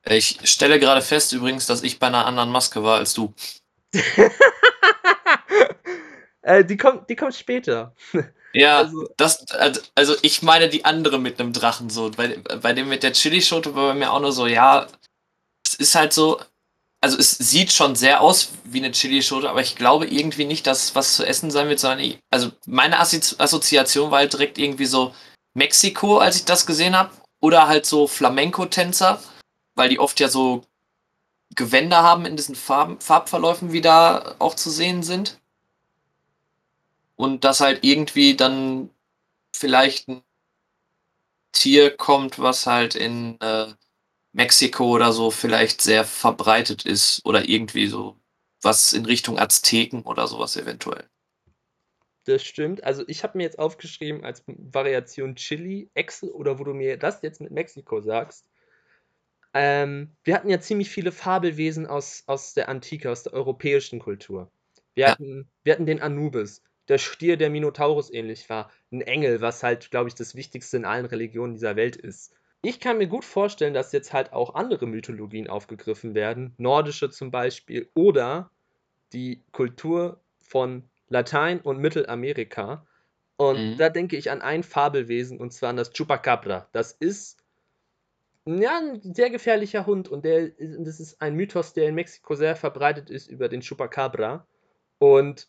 [0.08, 3.34] Ich stelle gerade fest übrigens, dass ich bei einer anderen Maske war als du.
[6.42, 7.94] äh, die, kommt, die kommt später.
[8.56, 9.44] Ja, also, das,
[9.94, 12.10] also ich meine die andere mit einem Drachen so.
[12.10, 14.86] Bei, bei dem mit der Chili-Schote war bei mir auch nur so, ja,
[15.66, 16.40] es ist halt so,
[17.02, 20.94] also es sieht schon sehr aus wie eine Chili-Schote, aber ich glaube irgendwie nicht, dass
[20.94, 24.86] was zu essen sein wird, sondern ich, also meine Assozi Assoziation war halt direkt irgendwie
[24.86, 25.14] so
[25.52, 27.10] Mexiko, als ich das gesehen habe,
[27.46, 29.22] oder halt so Flamenco-Tänzer,
[29.76, 30.64] weil die oft ja so
[31.54, 35.40] Gewänder haben in diesen Farben, Farbverläufen, wie da auch zu sehen sind.
[37.14, 38.90] Und dass halt irgendwie dann
[39.54, 40.22] vielleicht ein
[41.52, 43.72] Tier kommt, was halt in äh,
[44.32, 48.16] Mexiko oder so vielleicht sehr verbreitet ist oder irgendwie so
[48.60, 51.08] was in Richtung Azteken oder sowas eventuell.
[52.26, 52.82] Das stimmt.
[52.82, 57.22] Also ich habe mir jetzt aufgeschrieben als Variation Chili, Excel oder wo du mir das
[57.22, 58.44] jetzt mit Mexiko sagst.
[59.54, 64.50] Ähm, wir hatten ja ziemlich viele Fabelwesen aus, aus der Antike, aus der europäischen Kultur.
[64.94, 65.10] Wir, ja.
[65.12, 69.92] hatten, wir hatten den Anubis, der Stier, der Minotaurus ähnlich war, ein Engel, was halt,
[69.92, 72.34] glaube ich, das Wichtigste in allen Religionen dieser Welt ist.
[72.60, 77.30] Ich kann mir gut vorstellen, dass jetzt halt auch andere Mythologien aufgegriffen werden, nordische zum
[77.30, 78.50] Beispiel, oder
[79.12, 82.86] die Kultur von Latein und Mittelamerika.
[83.36, 83.76] Und mhm.
[83.76, 86.68] da denke ich an ein Fabelwesen, und zwar an das Chupacabra.
[86.72, 87.38] Das ist
[88.46, 92.54] ja, ein sehr gefährlicher Hund und der, das ist ein Mythos, der in Mexiko sehr
[92.54, 94.46] verbreitet ist über den Chupacabra.
[94.98, 95.48] Und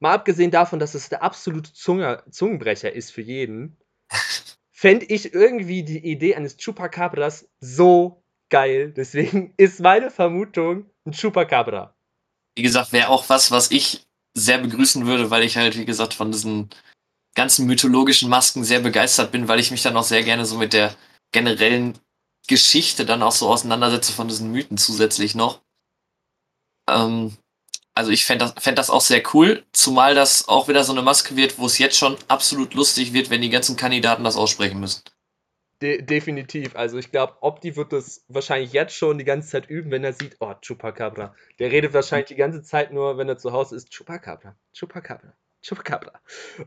[0.00, 3.76] mal abgesehen davon, dass es der absolute Zunge, Zungenbrecher ist für jeden,
[4.72, 8.92] fände ich irgendwie die Idee eines Chupacabras so geil.
[8.92, 11.94] Deswegen ist meine Vermutung ein Chupacabra.
[12.56, 14.05] Wie gesagt, wäre auch was, was ich
[14.36, 16.70] sehr begrüßen würde, weil ich halt, wie gesagt, von diesen
[17.34, 20.72] ganzen mythologischen Masken sehr begeistert bin, weil ich mich dann auch sehr gerne so mit
[20.72, 20.94] der
[21.32, 21.98] generellen
[22.46, 25.62] Geschichte dann auch so auseinandersetze von diesen Mythen zusätzlich noch.
[26.88, 27.36] Ähm,
[27.94, 31.02] also ich fände das, fänd das auch sehr cool, zumal das auch wieder so eine
[31.02, 34.80] Maske wird, wo es jetzt schon absolut lustig wird, wenn die ganzen Kandidaten das aussprechen
[34.80, 35.02] müssen.
[35.82, 36.74] De definitiv.
[36.74, 40.14] Also ich glaube, Opti wird das wahrscheinlich jetzt schon die ganze Zeit üben, wenn er
[40.14, 41.34] sieht, oh, Chupacabra.
[41.58, 46.12] Der redet wahrscheinlich die ganze Zeit nur, wenn er zu Hause ist, Chupacabra, Chupacabra, Chupacabra.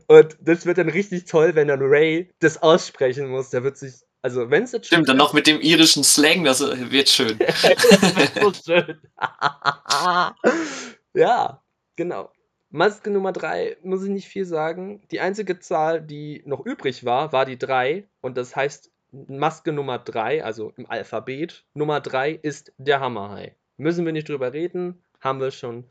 [0.06, 3.50] Und das wird dann richtig toll, wenn dann Ray das aussprechen muss.
[3.50, 6.60] Der wird sich, also wenn es jetzt Stimmt, dann noch mit dem irischen Slang, das
[6.60, 7.36] wird schön.
[7.38, 9.00] das wird so schön.
[11.12, 11.60] Ja,
[11.96, 12.30] genau.
[12.70, 15.02] Maske Nummer 3 muss ich nicht viel sagen.
[15.10, 18.08] Die einzige Zahl, die noch übrig war, war die 3.
[18.20, 23.56] Und das heißt, Maske Nummer 3, also im Alphabet, Nummer 3 ist der Hammerhai.
[23.76, 25.84] Müssen wir nicht drüber reden, haben wir schon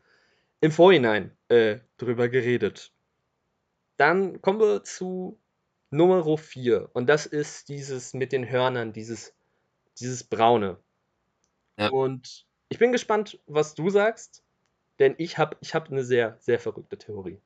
[0.60, 2.92] im Vorhinein äh, drüber geredet.
[3.96, 5.38] Dann kommen wir zu
[5.90, 6.90] Nummer 4.
[6.92, 9.34] Und das ist dieses mit den Hörnern, dieses,
[9.98, 10.78] dieses Braune.
[11.78, 11.88] Ja.
[11.88, 14.42] Und ich bin gespannt, was du sagst,
[14.98, 17.40] denn ich habe ich hab eine sehr, sehr verrückte Theorie.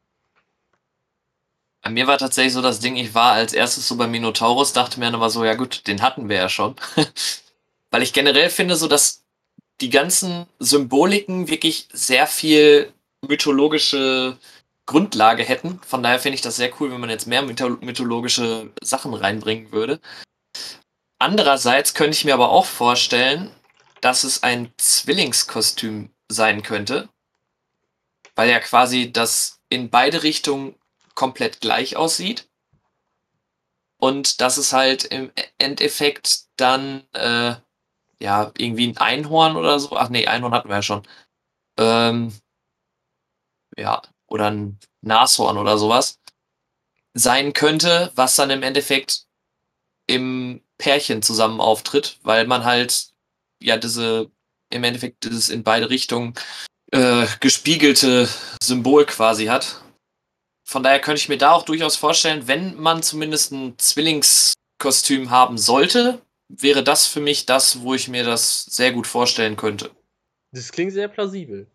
[1.85, 4.99] Bei mir war tatsächlich so das Ding, ich war als erstes so bei Minotaurus, dachte
[4.99, 6.77] mir dann aber so, ja gut, den hatten wir ja schon.
[7.91, 9.23] Weil ich generell finde, so dass
[9.83, 14.39] die ganzen Symboliken wirklich sehr viel mythologische
[14.87, 15.79] Grundlage hätten.
[15.87, 20.01] Von daher finde ich das sehr cool, wenn man jetzt mehr mythologische Sachen reinbringen würde.
[21.19, 23.51] Andererseits könnte ich mir aber auch vorstellen,
[24.01, 27.11] dass es ein Zwillingskostüm sein könnte,
[28.37, 30.77] weil ja quasi das in beide Richtungen
[31.15, 32.49] komplett gleich aussieht.
[33.99, 37.55] Und dass es halt im Endeffekt dann, äh,
[38.21, 39.97] ja, irgendwie ein Einhorn oder so.
[39.97, 41.07] Ach nee, Einhorn hatten wir ja schon.
[41.79, 42.35] Ähm,
[43.77, 46.21] ja, oder ein Nashorn oder sowas
[47.15, 49.27] sein könnte, was dann im Endeffekt
[50.07, 53.13] im Pärchen zusammen auftritt, weil man halt
[53.63, 54.31] ja diese
[54.71, 56.35] im Endeffekt dieses in beide Richtungen
[56.91, 58.29] äh, gespiegelte
[58.63, 59.84] Symbol quasi hat.
[60.65, 65.59] Von daher könnte ich mir da auch durchaus vorstellen, wenn man zumindest ein Zwillingskostüm haben
[65.59, 69.91] sollte, wäre das für mich das, wo ich mir das sehr gut vorstellen könnte.
[70.53, 71.67] Das klingt sehr plausibel.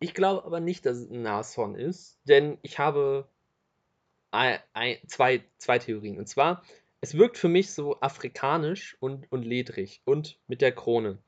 [0.00, 3.28] Ich glaube aber nicht, dass es ein Nashorn ist, denn ich habe
[4.30, 6.18] ein, ein, zwei, zwei Theorien.
[6.18, 6.62] Und zwar,
[7.00, 11.18] es wirkt für mich so afrikanisch und, und ledrig und mit der Krone.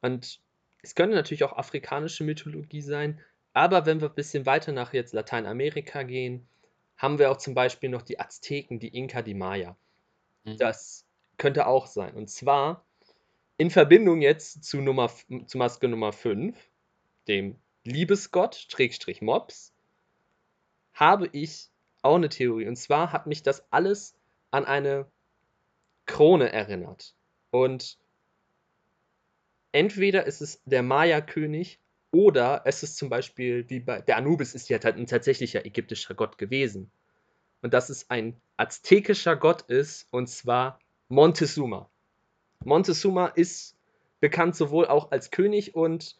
[0.00, 0.40] Und
[0.82, 3.20] es könnte natürlich auch afrikanische Mythologie sein,
[3.58, 6.46] aber wenn wir ein bisschen weiter nach jetzt Lateinamerika gehen,
[6.96, 9.76] haben wir auch zum Beispiel noch die Azteken, die Inka, die Maya.
[10.44, 10.58] Mhm.
[10.58, 11.04] Das
[11.38, 12.14] könnte auch sein.
[12.14, 12.84] Und zwar
[13.56, 15.10] in Verbindung jetzt zu, Nummer,
[15.46, 16.56] zu Maske Nummer 5,
[17.26, 19.74] dem Liebesgott, Schrägstrich Mops,
[20.92, 21.68] habe ich
[22.02, 22.68] auch eine Theorie.
[22.68, 24.14] Und zwar hat mich das alles
[24.52, 25.10] an eine
[26.06, 27.16] Krone erinnert.
[27.50, 27.98] Und
[29.72, 34.68] entweder ist es der Maya-König oder es ist zum Beispiel wie bei der Anubis ist
[34.68, 36.90] ja ein tatsächlicher ägyptischer Gott gewesen.
[37.60, 41.90] Und dass es ein aztekischer Gott ist, und zwar Montezuma.
[42.64, 43.76] Montezuma ist
[44.20, 46.16] bekannt sowohl auch als König und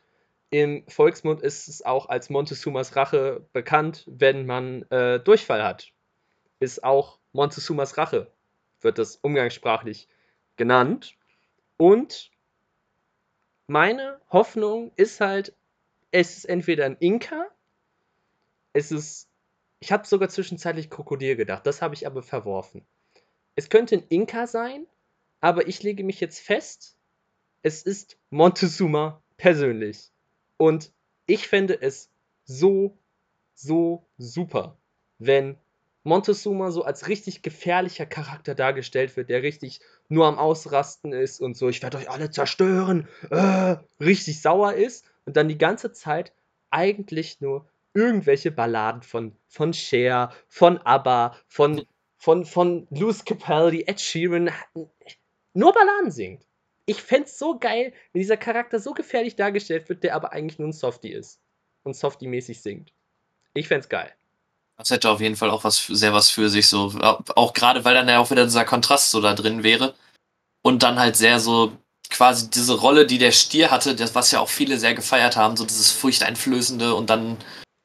[0.50, 5.92] im Volksmund ist es auch als Montezumas Rache bekannt, wenn man äh, Durchfall hat.
[6.58, 8.30] Ist auch Montezumas Rache,
[8.80, 10.08] wird das umgangssprachlich
[10.56, 11.16] genannt.
[11.76, 12.30] Und
[13.66, 15.54] meine Hoffnung ist halt,
[16.10, 17.46] es ist entweder ein Inka,
[18.72, 19.28] es ist,
[19.80, 22.86] ich habe sogar zwischenzeitlich Krokodil gedacht, das habe ich aber verworfen.
[23.54, 24.86] Es könnte ein Inka sein,
[25.40, 26.96] aber ich lege mich jetzt fest,
[27.62, 30.10] es ist Montezuma persönlich.
[30.56, 30.92] Und
[31.26, 32.10] ich fände es
[32.44, 32.96] so,
[33.54, 34.76] so super,
[35.18, 35.56] wenn
[36.04, 41.56] Montezuma so als richtig gefährlicher Charakter dargestellt wird, der richtig nur am Ausrasten ist und
[41.56, 46.32] so, ich werde euch alle zerstören, äh, richtig sauer ist und dann die ganze Zeit
[46.70, 51.84] eigentlich nur irgendwelche Balladen von, von Cher, von ABBA, von,
[52.16, 54.50] von, von Louis Capaldi, Ed Sheeran,
[55.52, 56.46] nur Balladen singt.
[56.86, 60.58] Ich fände es so geil, wenn dieser Charakter so gefährlich dargestellt wird, der aber eigentlich
[60.58, 61.42] nur ein Softie ist
[61.82, 62.94] und Softie-mäßig singt.
[63.52, 64.10] Ich fände es geil.
[64.78, 66.94] Das hätte auf jeden Fall auch was sehr was für sich so.
[67.02, 69.94] Auch gerade, weil dann ja auch wieder dieser Kontrast so da drin wäre.
[70.62, 71.76] Und dann halt sehr so
[72.10, 75.56] quasi diese Rolle, die der Stier hatte, das, was ja auch viele sehr gefeiert haben,
[75.56, 77.36] so dieses furchteinflößende und dann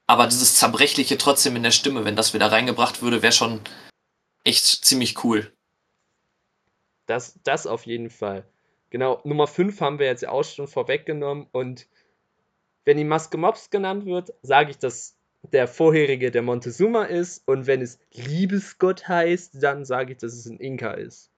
[0.07, 3.61] aber dieses zerbrechliche trotzdem in der Stimme, wenn das wieder reingebracht würde, wäre schon
[4.43, 5.51] echt ziemlich cool.
[7.05, 8.45] Das, das auf jeden Fall.
[8.89, 11.87] Genau, Nummer 5 haben wir jetzt auch schon vorweggenommen und
[12.85, 15.15] wenn die Maske Mops genannt wird, sage ich, dass
[15.51, 20.45] der vorherige der Montezuma ist und wenn es Liebesgott heißt, dann sage ich, dass es
[20.45, 21.31] ein Inka ist.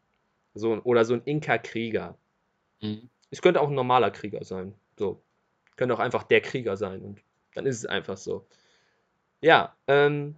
[0.53, 2.17] So, oder so ein Inka-Krieger.
[2.85, 3.09] Mhm.
[3.31, 4.75] Es könnte auch ein normaler Krieger sein.
[4.97, 5.21] So.
[5.75, 7.21] Könnte auch einfach der Krieger sein und
[7.53, 8.47] dann ist es einfach so.
[9.41, 10.35] Ja, ähm,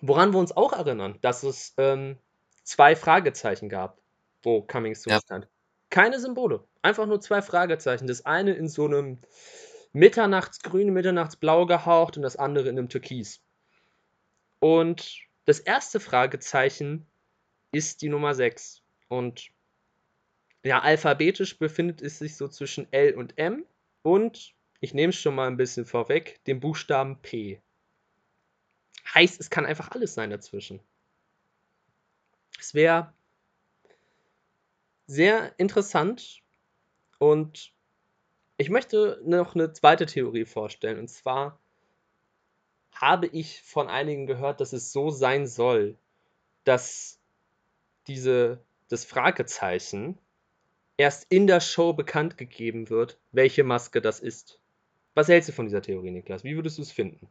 [0.00, 2.18] woran wir uns auch erinnern, dass es ähm,
[2.62, 3.98] zwei Fragezeichen gab,
[4.42, 5.20] wo Coming Soon ja.
[5.20, 5.48] stand.
[5.90, 8.06] Keine Symbole, einfach nur zwei Fragezeichen.
[8.06, 9.18] Das eine in so einem
[9.92, 13.40] Mitternachtsgrün, Mitternachtsblau gehaucht und das andere in einem Türkis.
[14.58, 17.06] Und das erste Fragezeichen
[17.70, 18.82] ist die Nummer 6.
[19.08, 19.50] Und
[20.64, 23.66] ja, alphabetisch befindet es sich so zwischen L und M
[24.02, 27.60] und, ich nehme es schon mal ein bisschen vorweg, dem Buchstaben P.
[29.14, 30.80] Heißt, es kann einfach alles sein dazwischen.
[32.58, 33.12] Es wäre
[35.06, 36.40] sehr interessant
[37.18, 37.72] und
[38.56, 40.98] ich möchte noch eine zweite Theorie vorstellen.
[40.98, 41.60] Und zwar
[42.92, 45.98] habe ich von einigen gehört, dass es so sein soll,
[46.64, 47.20] dass
[48.06, 50.18] diese, das Fragezeichen
[50.96, 54.58] erst in der Show bekannt gegeben wird, welche Maske das ist.
[55.14, 56.44] Was hältst du von dieser Theorie, Niklas?
[56.44, 57.28] Wie würdest du es finden?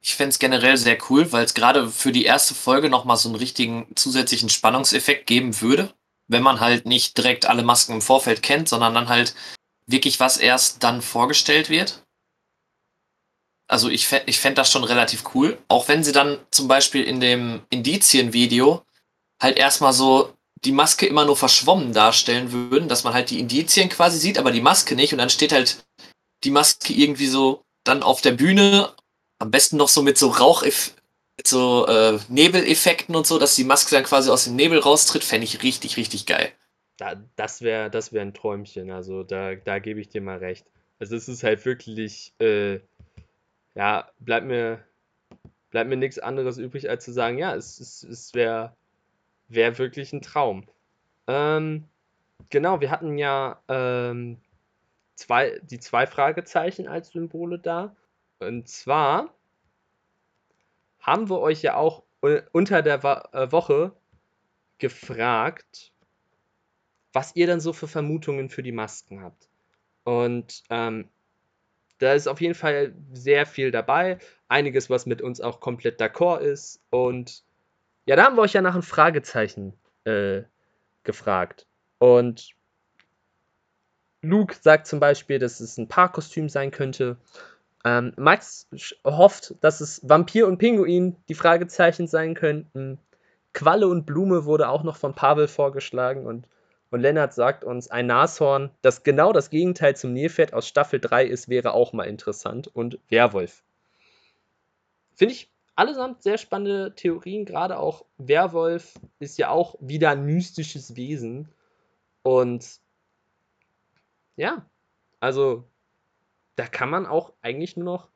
[0.00, 3.28] Ich fände es generell sehr cool, weil es gerade für die erste Folge nochmal so
[3.28, 5.92] einen richtigen zusätzlichen Spannungseffekt geben würde,
[6.26, 9.34] wenn man halt nicht direkt alle Masken im Vorfeld kennt, sondern dann halt
[9.86, 12.02] wirklich was erst dann vorgestellt wird.
[13.66, 17.04] Also ich, fä ich fände das schon relativ cool, auch wenn sie dann zum Beispiel
[17.04, 18.84] in dem Indizien-Video
[19.40, 20.34] halt erstmal so
[20.64, 24.52] die Maske immer nur verschwommen darstellen würden, dass man halt die Indizien quasi sieht, aber
[24.52, 25.84] die Maske nicht und dann steht halt
[26.44, 28.92] die Maske irgendwie so dann auf der Bühne,
[29.38, 33.64] am besten noch so mit so Rauch, mit so äh, Nebeleffekten und so, dass die
[33.64, 36.52] Maske dann quasi aus dem Nebel raustritt, fände ich richtig, richtig geil.
[36.98, 40.66] Da, das wäre das wär ein Träumchen, also da, da gebe ich dir mal recht.
[40.98, 42.80] Also es ist halt wirklich, äh,
[43.74, 44.84] ja, bleibt mir,
[45.70, 48.76] bleibt mir nichts anderes übrig, als zu sagen, ja, es, es, es wäre
[49.50, 50.66] wär wirklich ein Traum.
[51.26, 51.84] Ähm,
[52.48, 54.38] genau, wir hatten ja ähm,
[55.14, 57.94] zwei, die zwei Fragezeichen als Symbole da.
[58.38, 59.34] Und zwar
[61.00, 62.04] haben wir euch ja auch
[62.52, 63.92] unter der äh, Woche
[64.78, 65.92] gefragt,
[67.12, 69.48] was ihr dann so für Vermutungen für die Masken habt.
[70.04, 71.08] Und ähm,
[71.98, 74.18] da ist auf jeden Fall sehr viel dabei.
[74.48, 76.82] Einiges, was mit uns auch komplett d'accord ist.
[76.90, 77.44] Und
[78.06, 79.74] ja, da haben wir euch ja nach einem Fragezeichen
[80.04, 80.42] äh,
[81.04, 81.66] gefragt.
[81.98, 82.54] Und
[84.22, 87.16] Luke sagt zum Beispiel, dass es ein Paarkostüm sein könnte.
[87.84, 88.68] Ähm, Max
[89.04, 92.98] hofft, dass es Vampir und Pinguin die Fragezeichen sein könnten.
[93.52, 96.46] Qualle und Blume wurde auch noch von Pavel vorgeschlagen und
[96.90, 101.24] und Lennart sagt uns, ein Nashorn, das genau das Gegenteil zum Nilpferd aus Staffel 3
[101.24, 102.66] ist, wäre auch mal interessant.
[102.66, 103.62] Und Werwolf.
[105.14, 107.44] Finde ich allesamt sehr spannende Theorien.
[107.44, 111.48] Gerade auch Werwolf ist ja auch wieder ein mystisches Wesen.
[112.22, 112.80] Und
[114.36, 114.66] ja,
[115.20, 115.64] also
[116.56, 118.08] da kann man auch eigentlich nur noch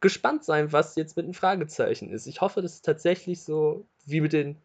[0.00, 2.26] gespannt sein, was jetzt mit dem Fragezeichen ist.
[2.26, 4.56] Ich hoffe, dass es tatsächlich so wie mit den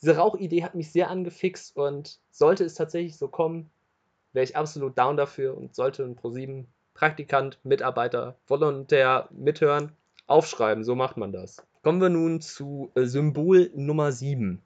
[0.00, 3.70] diese Rauchidee hat mich sehr angefixt und sollte es tatsächlich so kommen,
[4.32, 9.92] wäre ich absolut down dafür und sollte ein Pro7 Praktikant, Mitarbeiter, Volontär mithören,
[10.26, 11.62] aufschreiben, so macht man das.
[11.82, 14.62] Kommen wir nun zu äh, Symbol Nummer 7.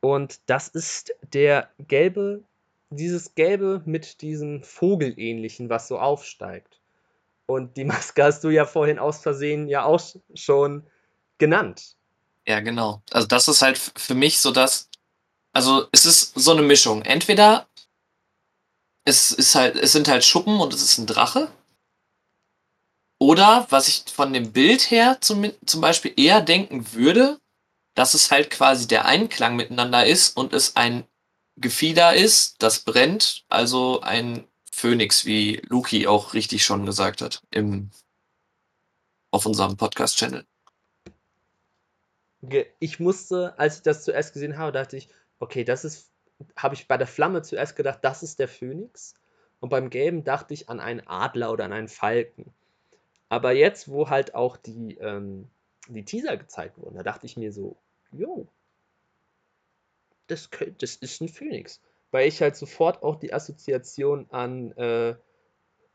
[0.00, 2.42] Und das ist der gelbe,
[2.90, 6.80] dieses gelbe mit diesem Vogelähnlichen, was so aufsteigt.
[7.46, 10.00] Und die Maske hast du ja vorhin aus Versehen ja auch
[10.34, 10.86] schon
[11.38, 11.96] genannt.
[12.46, 13.02] Ja, genau.
[13.10, 14.88] Also das ist halt für mich so das,
[15.52, 17.02] also es ist so eine Mischung.
[17.02, 17.68] Entweder
[19.04, 21.48] es ist halt, es sind halt Schuppen und es ist ein Drache.
[23.22, 27.38] Oder was ich von dem Bild her zum, zum Beispiel eher denken würde,
[27.94, 31.04] dass es halt quasi der Einklang miteinander ist und es ein
[31.56, 37.90] Gefieder ist, das brennt, also ein Phönix, wie Luki auch richtig schon gesagt hat im,
[39.30, 40.44] auf unserem Podcast-Channel
[42.80, 45.08] ich musste, als ich das zuerst gesehen habe, dachte ich,
[45.38, 46.10] okay, das ist,
[46.56, 49.14] habe ich bei der Flamme zuerst gedacht, das ist der Phönix.
[49.60, 52.52] Und beim Gelben dachte ich an einen Adler oder an einen Falken.
[53.32, 55.48] Aber jetzt, wo halt auch die, ähm,
[55.88, 57.76] die Teaser gezeigt wurden, da dachte ich mir so,
[58.12, 58.46] jo,
[60.26, 61.80] das, das ist ein Phönix.
[62.10, 65.14] Weil ich halt sofort auch die Assoziation an äh,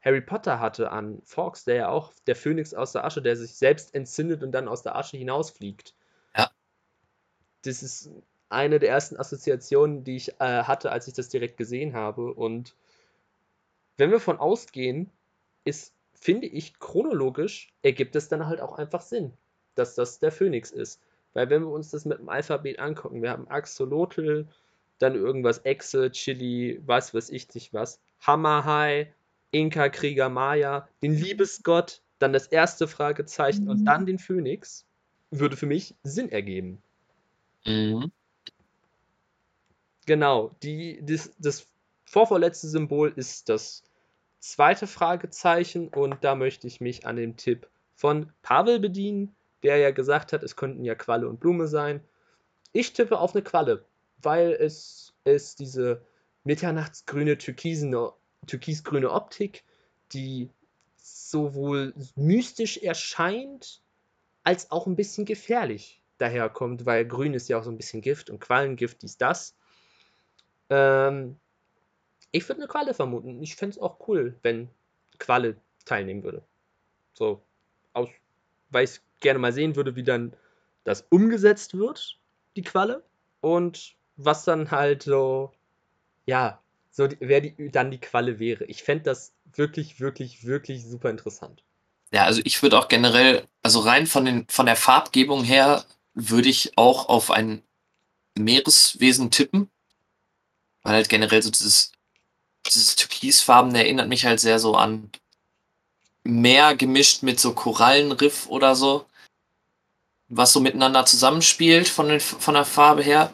[0.01, 3.55] Harry Potter hatte, an Fox, der ja auch der Phönix aus der Asche, der sich
[3.55, 5.93] selbst entzündet und dann aus der Asche hinausfliegt
[7.67, 8.09] das ist
[8.49, 12.33] eine der ersten Assoziationen, die ich äh, hatte, als ich das direkt gesehen habe.
[12.33, 12.75] Und
[13.97, 15.11] wenn wir von ausgehen,
[15.65, 19.33] ist, finde ich, chronologisch ergibt es dann halt auch einfach Sinn,
[19.75, 21.01] dass das der Phönix ist.
[21.33, 24.47] Weil wenn wir uns das mit dem Alphabet angucken, wir haben Axolotl,
[24.99, 29.13] dann irgendwas Exe, Chili, was weiß ich nicht was, Hammerhai,
[29.51, 33.69] Inka, Krieger, Maya, den Liebesgott, dann das erste Fragezeichen mhm.
[33.69, 34.85] und dann den Phönix,
[35.29, 36.81] würde für mich Sinn ergeben.
[37.65, 38.11] Mhm.
[40.05, 41.67] Genau, die, das, das
[42.05, 43.83] vorvorletzte Symbol ist das
[44.39, 49.91] zweite Fragezeichen und da möchte ich mich an dem Tipp von Pavel bedienen, der ja
[49.91, 52.01] gesagt hat, es könnten ja Qualle und Blume sein.
[52.73, 53.85] Ich tippe auf eine Qualle,
[54.21, 56.01] weil es ist diese
[56.43, 59.63] mitternachtsgrüne, türkisgrüne Optik,
[60.13, 60.49] die
[60.97, 63.81] sowohl mystisch erscheint,
[64.43, 68.29] als auch ein bisschen gefährlich daherkommt, weil grün ist ja auch so ein bisschen Gift
[68.29, 69.55] und Quallengift, dies, das.
[70.69, 71.37] Ähm,
[72.31, 73.41] ich würde eine Qualle vermuten.
[73.41, 74.69] Ich fände es auch cool, wenn
[75.19, 76.43] Qualle teilnehmen würde.
[77.13, 77.41] So,
[77.93, 78.09] aus,
[78.69, 80.33] weil ich gerne mal sehen würde, wie dann
[80.83, 82.19] das umgesetzt wird,
[82.55, 83.03] die Qualle.
[83.41, 85.51] Und was dann halt so
[86.27, 86.61] ja,
[86.91, 88.65] so wer die, dann die Qualle wäre.
[88.65, 91.63] Ich fände das wirklich, wirklich, wirklich super interessant.
[92.11, 96.49] Ja, also ich würde auch generell, also rein von, den, von der Farbgebung her, würde
[96.49, 97.63] ich auch auf ein
[98.37, 99.69] Meereswesen tippen.
[100.83, 101.91] Weil halt generell so dieses,
[102.73, 105.11] dieses Türkisfarben erinnert mich halt sehr so an
[106.23, 109.05] Meer gemischt mit so Korallenriff oder so.
[110.27, 113.33] Was so miteinander zusammenspielt von, den, von der Farbe her.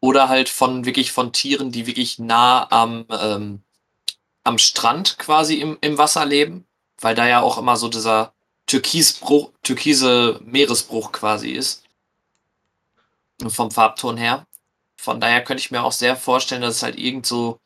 [0.00, 3.62] Oder halt von wirklich von Tieren, die wirklich nah am, ähm,
[4.42, 6.66] am Strand quasi im, im Wasser leben.
[6.98, 8.32] Weil da ja auch immer so dieser
[8.66, 11.84] Türkisbruch, türkise Meeresbruch quasi ist.
[13.46, 14.44] Vom Farbton her.
[14.96, 17.60] Von daher könnte ich mir auch sehr vorstellen, dass es halt irgend so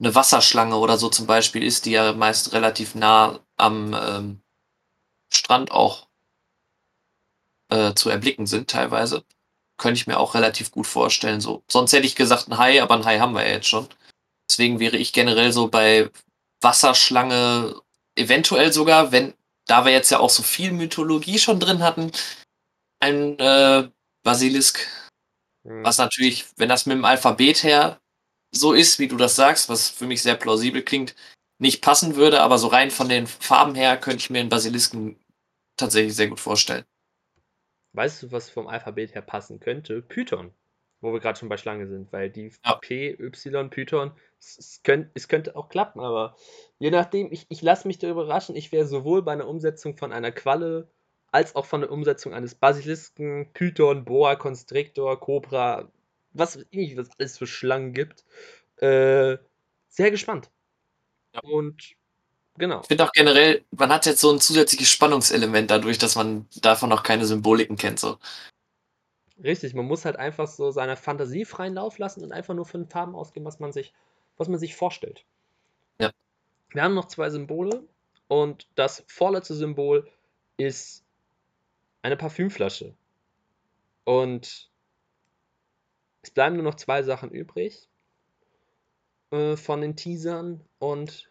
[0.00, 4.40] eine Wasserschlange oder so zum Beispiel ist, die ja meist relativ nah am ähm,
[5.32, 6.08] Strand auch
[7.70, 9.24] äh, zu erblicken sind teilweise.
[9.76, 11.40] Könnte ich mir auch relativ gut vorstellen.
[11.40, 11.62] So.
[11.68, 13.88] Sonst hätte ich gesagt ein Hai, aber ein Hai haben wir ja jetzt schon.
[14.50, 16.10] Deswegen wäre ich generell so bei
[16.60, 17.80] Wasserschlange
[18.16, 19.34] eventuell sogar, wenn,
[19.66, 22.10] da wir jetzt ja auch so viel Mythologie schon drin hatten,
[23.00, 23.88] ein äh,
[24.24, 24.86] Basilisk.
[25.64, 25.84] Mhm.
[25.84, 28.00] Was natürlich, wenn das mit dem Alphabet her
[28.50, 31.14] so ist, wie du das sagst, was für mich sehr plausibel klingt,
[31.58, 35.18] nicht passen würde, aber so rein von den Farben her könnte ich mir einen Basilisken
[35.76, 36.84] tatsächlich sehr gut vorstellen.
[37.92, 40.02] Weißt du, was vom Alphabet her passen könnte?
[40.02, 40.52] Python,
[41.00, 42.74] wo wir gerade schon bei Schlange sind, weil die ja.
[42.76, 46.36] P, Y, Python, es, könnt, es könnte auch klappen, aber
[46.78, 50.12] je nachdem, ich, ich lasse mich da überraschen, ich wäre sowohl bei einer Umsetzung von
[50.12, 50.88] einer Qualle
[51.30, 55.90] als auch von der Umsetzung eines Basilisken, Python, Boa, Constrictor, Cobra,
[56.38, 58.24] was es alles für Schlangen gibt.
[58.76, 59.38] Äh,
[59.88, 60.50] sehr gespannt.
[61.34, 61.40] Ja.
[61.40, 61.94] Und
[62.56, 62.80] genau.
[62.82, 66.88] Ich finde auch generell, man hat jetzt so ein zusätzliches Spannungselement dadurch, dass man davon
[66.88, 67.98] noch keine Symboliken kennt.
[67.98, 68.18] So.
[69.42, 72.88] Richtig, man muss halt einfach so seiner Fantasie freien Lauf lassen und einfach nur von
[72.88, 73.92] Farben ausgehen, was man sich,
[74.36, 75.24] was man sich vorstellt.
[76.00, 76.10] Ja.
[76.70, 77.84] Wir haben noch zwei Symbole
[78.26, 80.08] und das vorletzte Symbol
[80.56, 81.04] ist
[82.02, 82.94] eine Parfümflasche.
[84.04, 84.67] Und
[86.28, 87.88] es bleiben nur noch zwei Sachen übrig
[89.30, 90.60] äh, von den Teasern.
[90.78, 91.30] Und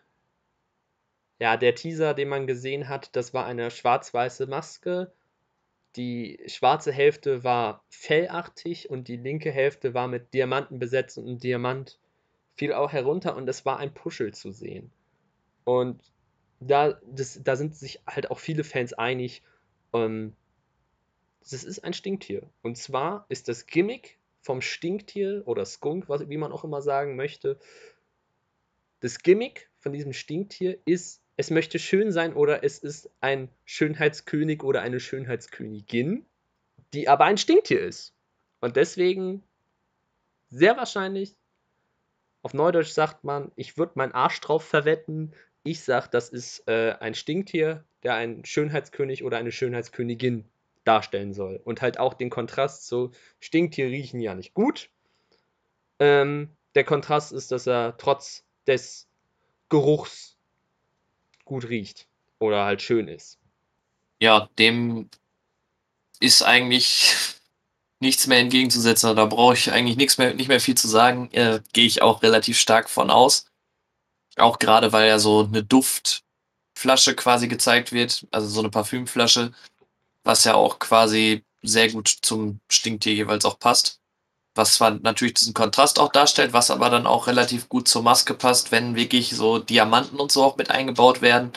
[1.40, 5.12] ja, der Teaser, den man gesehen hat, das war eine schwarz-weiße Maske.
[5.96, 11.38] Die schwarze Hälfte war fellartig und die linke Hälfte war mit Diamanten besetzt und ein
[11.38, 12.00] Diamant
[12.56, 14.92] fiel auch herunter und es war ein Puschel zu sehen.
[15.64, 16.02] Und
[16.60, 19.44] da, das, da sind sich halt auch viele Fans einig,
[19.94, 20.36] ähm,
[21.42, 22.50] das ist ein Stinktier.
[22.64, 24.18] Und zwar ist das Gimmick
[24.48, 27.60] vom Stinktier oder Skunk, was, wie man auch immer sagen möchte,
[29.02, 34.64] das Gimmick von diesem Stinktier ist, es möchte schön sein oder es ist ein Schönheitskönig
[34.64, 36.26] oder eine Schönheitskönigin,
[36.94, 38.14] die aber ein Stinktier ist.
[38.62, 39.44] Und deswegen
[40.50, 41.36] sehr wahrscheinlich,
[42.42, 45.34] auf Neudeutsch sagt man, ich würde meinen Arsch drauf verwetten.
[45.64, 50.46] Ich sage, das ist äh, ein Stinktier, der ein Schönheitskönig oder eine Schönheitskönigin
[50.88, 51.60] darstellen soll.
[51.64, 54.90] Und halt auch den Kontrast zu Stinktier riechen ja nicht gut.
[56.00, 59.08] Ähm, der Kontrast ist, dass er trotz des
[59.70, 60.38] Geruchs
[61.44, 62.08] gut riecht
[62.40, 63.40] oder halt schön ist.
[64.20, 65.10] Ja, dem
[66.20, 67.16] ist eigentlich
[68.00, 69.16] nichts mehr entgegenzusetzen.
[69.16, 71.30] Da brauche ich eigentlich nichts mehr, nicht mehr viel zu sagen.
[71.32, 73.46] Äh, Gehe ich auch relativ stark von aus.
[74.36, 79.52] Auch gerade, weil ja so eine Duftflasche quasi gezeigt wird, also so eine Parfümflasche,
[80.28, 84.02] was ja auch quasi sehr gut zum Stinktier jeweils auch passt.
[84.56, 88.34] Was zwar natürlich diesen Kontrast auch darstellt, was aber dann auch relativ gut zur Maske
[88.34, 91.54] passt, wenn wirklich so Diamanten und so auch mit eingebaut werden,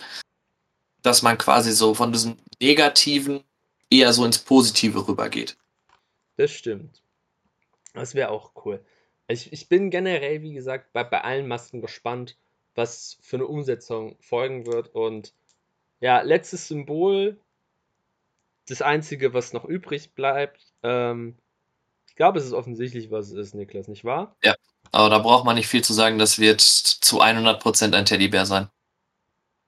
[1.02, 3.42] dass man quasi so von diesem Negativen
[3.90, 5.56] eher so ins Positive rübergeht.
[6.36, 7.02] Das stimmt.
[7.94, 8.84] Das wäre auch cool.
[9.26, 12.36] Ich, ich bin generell, wie gesagt, bei, bei allen Masken gespannt,
[12.74, 14.94] was für eine Umsetzung folgen wird.
[14.94, 15.34] Und
[16.00, 17.40] ja, letztes Symbol,
[18.70, 21.36] das Einzige, was noch übrig bleibt, ähm,
[22.08, 24.36] ich glaube, es ist offensichtlich, was es ist, Niklas, nicht wahr?
[24.44, 24.54] Ja,
[24.92, 28.68] aber da braucht man nicht viel zu sagen, das wird zu 100% ein Teddybär sein.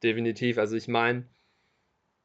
[0.02, 1.28] Definitiv, also ich meine,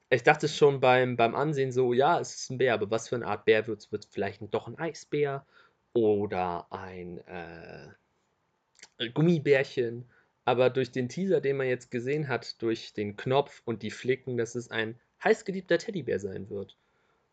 [0.09, 3.15] ich dachte schon beim, beim Ansehen so, ja, es ist ein Bär, aber was für
[3.15, 3.91] eine Art Bär wird es?
[3.91, 5.45] Wird vielleicht doch ein Eisbär
[5.93, 10.09] oder ein äh, Gummibärchen?
[10.45, 14.37] Aber durch den Teaser, den man jetzt gesehen hat, durch den Knopf und die Flicken,
[14.37, 16.77] dass es ein heißgeliebter Teddybär sein wird.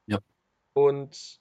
[0.07, 0.18] Ja.
[0.72, 1.41] Und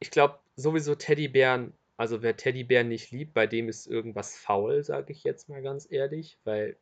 [0.00, 5.12] ich glaube sowieso Teddybären, also wer Teddybären nicht liebt, bei dem ist irgendwas faul, sage
[5.12, 6.76] ich jetzt mal ganz ehrlich, weil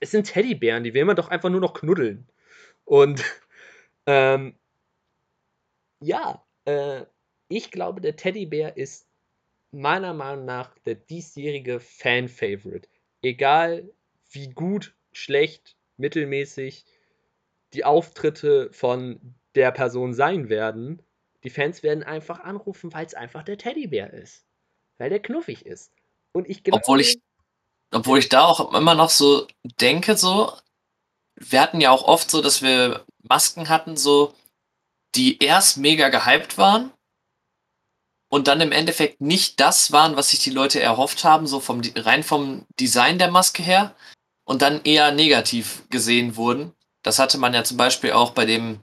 [0.00, 2.28] es sind Teddybären, die will man doch einfach nur noch knuddeln.
[2.84, 3.24] Und
[4.06, 4.54] ähm,
[6.00, 7.02] ja, äh,
[7.48, 9.08] ich glaube, der Teddybär ist
[9.70, 12.88] meiner Meinung nach der diesjährige Fan-Favorite.
[13.22, 13.90] Egal
[14.30, 16.84] wie gut, schlecht, mittelmäßig
[17.74, 21.02] die Auftritte von der Person sein werden,
[21.42, 24.46] die Fans werden einfach anrufen, weil es einfach der Teddybär ist.
[24.98, 25.92] Weil der knuffig ist.
[26.32, 26.80] Und ich glaube.
[26.82, 27.18] Obwohl ich,
[27.92, 29.46] obwohl ich da auch immer noch so
[29.80, 30.52] denke, so,
[31.36, 34.34] wir hatten ja auch oft so, dass wir Masken hatten, so,
[35.14, 36.90] die erst mega gehypt waren
[38.28, 41.82] und dann im Endeffekt nicht das waren, was sich die Leute erhofft haben, so vom
[41.96, 43.94] rein vom Design der Maske her
[44.44, 46.73] und dann eher negativ gesehen wurden.
[47.04, 48.80] Das hatte man ja zum Beispiel auch bei dem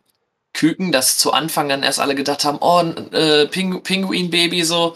[0.53, 2.82] Küken, dass zu Anfang dann erst alle gedacht haben, oh,
[3.15, 4.95] äh, Pingu Pinguin-Baby so.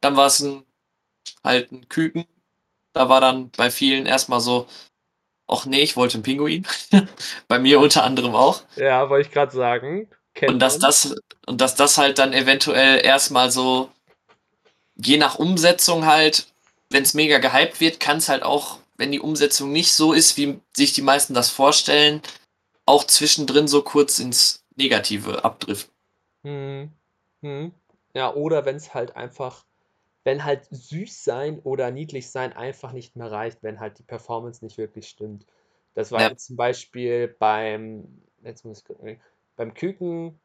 [0.00, 0.64] Dann war es ein,
[1.42, 2.26] halt ein Küken.
[2.92, 4.66] Da war dann bei vielen erstmal so,
[5.46, 6.66] ach nee, ich wollte einen Pinguin.
[7.48, 8.62] bei mir unter anderem auch.
[8.76, 10.08] Ja, wollte ich gerade sagen.
[10.42, 11.14] Und dass, das,
[11.46, 13.90] und dass das halt dann eventuell erstmal so,
[14.96, 16.46] je nach Umsetzung halt,
[16.90, 20.36] wenn es mega gehypt wird, kann es halt auch, wenn die Umsetzung nicht so ist,
[20.36, 22.20] wie sich die meisten das vorstellen,
[22.86, 25.94] auch zwischendrin so kurz ins Negative abdriften.
[26.42, 26.90] Hm.
[27.42, 27.72] Hm.
[28.14, 29.64] Ja, oder wenn es halt einfach,
[30.24, 34.64] wenn halt süß sein oder niedlich sein einfach nicht mehr reicht, wenn halt die Performance
[34.64, 35.46] nicht wirklich stimmt.
[35.94, 36.30] Das war ja.
[36.30, 39.18] jetzt zum Beispiel beim, jetzt muss ich
[39.56, 40.40] beim Küken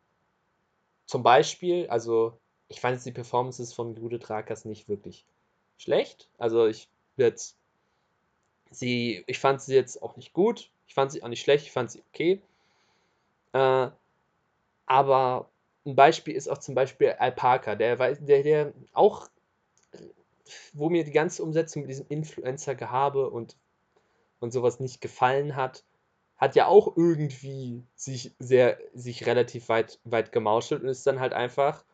[1.05, 5.25] zum Beispiel, also ich fand jetzt die Performances von Gude Trakas nicht wirklich
[5.77, 6.29] schlecht.
[6.37, 6.87] Also ich
[7.17, 7.57] jetzt
[8.69, 11.71] sie, ich fand sie jetzt auch nicht gut, ich fand sie auch nicht schlecht, ich
[11.71, 12.41] fand sie okay.
[13.53, 13.89] Äh,
[14.87, 15.49] aber
[15.85, 19.29] ein Beispiel ist auch zum Beispiel Alpaka, der, der, der auch,
[20.73, 23.55] wo mir die ganze Umsetzung mit diesem Influencer-Gehabe und,
[24.39, 25.83] und sowas nicht gefallen hat,
[26.37, 31.33] hat ja auch irgendwie sich sehr, sich relativ weit, weit gemauschelt und ist dann halt
[31.33, 31.85] einfach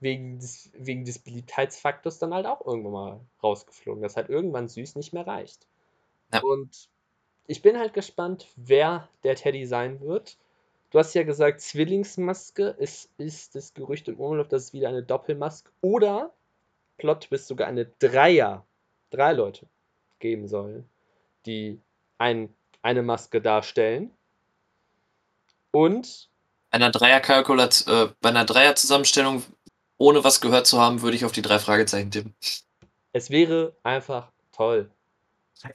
[0.00, 4.96] wegen des, wegen des Beliebtheitsfaktors dann halt auch irgendwann mal rausgeflogen, dass halt irgendwann süß
[4.96, 5.66] nicht mehr reicht.
[6.34, 6.42] Ja.
[6.42, 6.90] Und
[7.46, 10.36] ich bin halt gespannt, wer der Teddy sein wird.
[10.90, 12.76] Du hast ja gesagt, Zwillingsmaske.
[12.78, 16.32] Es ist das Gerücht im Umlauf, dass es wieder eine Doppelmaske oder
[16.98, 18.64] Plot bis sogar eine Dreier,
[19.10, 19.66] drei Leute
[20.20, 20.84] geben soll,
[21.46, 21.80] die
[22.18, 24.10] ein, eine Maske darstellen.
[25.72, 26.28] Und
[26.70, 29.42] einer Dreierkalkulat äh, bei einer Dreierzusammenstellung,
[29.98, 32.34] ohne was gehört zu haben, würde ich auf die drei Fragezeichen tippen.
[33.12, 34.90] Es wäre einfach toll.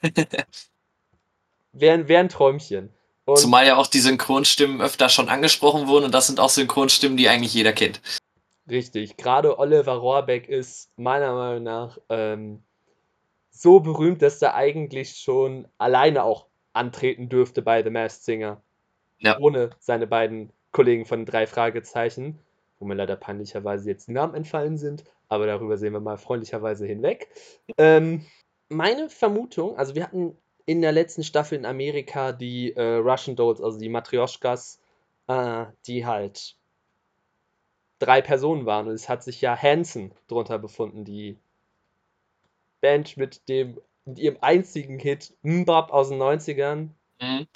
[1.79, 2.93] wäre wär ein Träumchen.
[3.25, 7.17] Und Zumal ja auch die Synchronstimmen öfter schon angesprochen wurden und das sind auch Synchronstimmen,
[7.17, 8.01] die eigentlich jeder kennt.
[8.69, 12.63] Richtig, gerade Oliver Rohrbeck ist meiner Meinung nach ähm,
[13.51, 18.61] so berühmt, dass er eigentlich schon alleine auch antreten dürfte bei The Masked Singer.
[19.19, 19.37] Ja.
[19.39, 22.39] Ohne seine beiden Kollegen von drei Fragezeichen,
[22.79, 26.85] wo mir leider peinlicherweise jetzt die Namen entfallen sind, aber darüber sehen wir mal freundlicherweise
[26.85, 27.27] hinweg.
[27.77, 28.25] Ähm,
[28.69, 30.37] meine Vermutung, also wir hatten
[30.69, 34.79] in der letzten Staffel in Amerika die äh, Russian Dolls, also die Matryoshkas,
[35.25, 36.57] äh, die halt
[37.97, 38.87] drei Personen waren.
[38.87, 41.39] Und es hat sich ja Hanson drunter befunden, die
[42.81, 46.89] Band mit dem mit ihrem einzigen Hit Mbab aus den 90ern
[47.19, 47.47] mhm.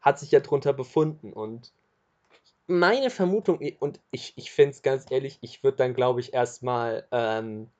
[0.00, 1.32] hat sich ja drunter befunden.
[1.32, 1.72] Und
[2.66, 7.08] meine Vermutung, und ich, ich finde es ganz ehrlich, ich würde dann, glaube ich, erstmal
[7.12, 7.70] ähm,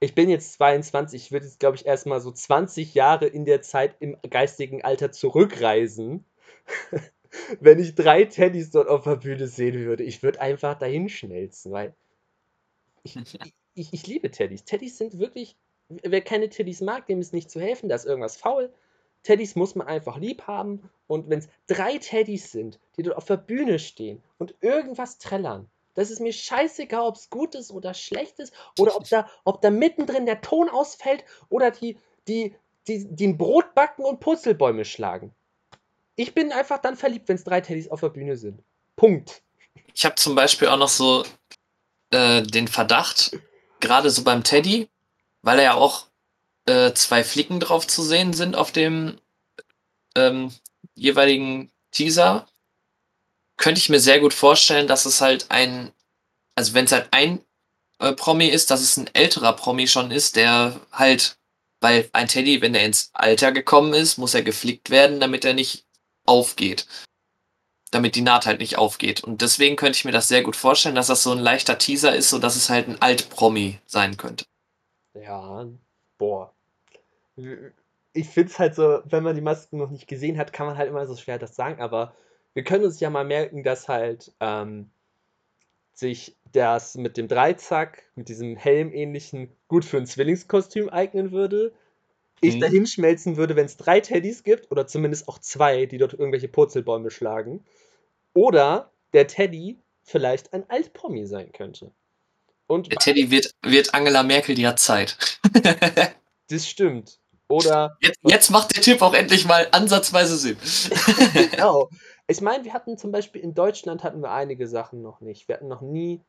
[0.00, 3.60] ich bin jetzt 22, ich würde jetzt, glaube ich, erstmal so 20 Jahre in der
[3.60, 6.24] Zeit im geistigen Alter zurückreisen,
[7.60, 10.02] wenn ich drei Teddys dort auf der Bühne sehen würde.
[10.02, 11.94] Ich würde einfach dahin schnelzen, weil
[13.02, 13.18] ich,
[13.74, 14.64] ich, ich, liebe Teddys.
[14.64, 15.56] Teddys sind wirklich,
[15.88, 18.72] wer keine Teddys mag, dem ist nicht zu helfen, da ist irgendwas faul.
[19.22, 23.26] Teddys muss man einfach lieb haben und wenn es drei Teddys sind, die dort auf
[23.26, 25.68] der Bühne stehen und irgendwas trällern,
[26.00, 29.60] das ist mir scheißegal, ob es gut ist oder schlecht ist oder ob da, ob
[29.60, 32.54] da mittendrin der Ton ausfällt oder die, die,
[32.88, 35.34] die, die ein Brot backen und Purzelbäume schlagen.
[36.16, 38.62] Ich bin einfach dann verliebt, wenn es drei Teddys auf der Bühne sind.
[38.96, 39.42] Punkt.
[39.94, 41.24] Ich habe zum Beispiel auch noch so
[42.12, 43.38] äh, den Verdacht,
[43.80, 44.88] gerade so beim Teddy,
[45.42, 46.06] weil er ja auch
[46.64, 49.18] äh, zwei Flicken drauf zu sehen sind auf dem
[50.16, 50.50] ähm,
[50.94, 52.46] jeweiligen Teaser,
[53.60, 55.92] könnte ich mir sehr gut vorstellen, dass es halt ein,
[56.56, 57.44] also wenn es halt ein
[57.98, 61.36] äh, Promi ist, dass es ein älterer Promi schon ist, der halt,
[61.80, 65.52] weil ein Teddy, wenn er ins Alter gekommen ist, muss er geflickt werden, damit er
[65.52, 65.86] nicht
[66.24, 66.86] aufgeht.
[67.90, 69.22] Damit die Naht halt nicht aufgeht.
[69.22, 72.14] Und deswegen könnte ich mir das sehr gut vorstellen, dass das so ein leichter Teaser
[72.14, 74.46] ist, sodass es halt ein Alt-Promi sein könnte.
[75.12, 75.66] Ja,
[76.16, 76.54] boah.
[78.14, 80.78] Ich finde es halt so, wenn man die Masken noch nicht gesehen hat, kann man
[80.78, 82.14] halt immer so schwer das sagen, aber
[82.54, 84.90] wir können uns ja mal merken, dass halt ähm,
[85.92, 91.72] sich das mit dem Dreizack, mit diesem Helm-ähnlichen, gut für ein Zwillingskostüm eignen würde.
[92.40, 92.60] Ich Mhm.
[92.60, 96.48] dahin schmelzen würde, wenn es drei Teddys gibt, oder zumindest auch zwei, die dort irgendwelche
[96.48, 97.64] Purzelbäume schlagen.
[98.32, 101.92] Oder der Teddy vielleicht ein Altpromi sein könnte.
[102.66, 105.16] Und Der Teddy wird, wird Angela Merkel, die hat Zeit.
[106.48, 107.19] das stimmt.
[107.50, 110.56] Oder Jetzt, jetzt macht der Tipp auch endlich mal ansatzweise Sinn.
[111.50, 111.88] genau.
[112.26, 115.48] Ich meine, wir hatten zum Beispiel in Deutschland hatten wir einige Sachen noch nicht.
[115.48, 116.20] Wir hatten noch nie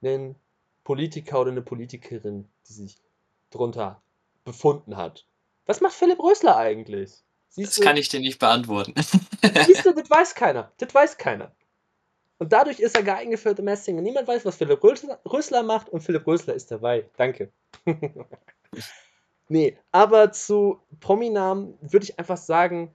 [0.00, 0.34] einen
[0.82, 2.96] Politiker oder eine Politikerin, die sich
[3.50, 4.00] drunter
[4.46, 5.26] befunden hat.
[5.66, 7.22] Was macht Philipp Rösler eigentlich?
[7.50, 8.94] Siehst Das du, kann ich dir nicht beantworten.
[9.66, 10.72] siehst du, das weiß keiner.
[10.78, 11.54] Das weiß keiner.
[12.38, 14.00] Und dadurch ist er geeignet für The Masked Singer.
[14.00, 17.10] Niemand weiß, was Philipp Rösler macht und Philipp Rösler ist dabei.
[17.18, 17.52] Danke.
[19.52, 22.94] Nee, aber zu Prominamen würde ich einfach sagen,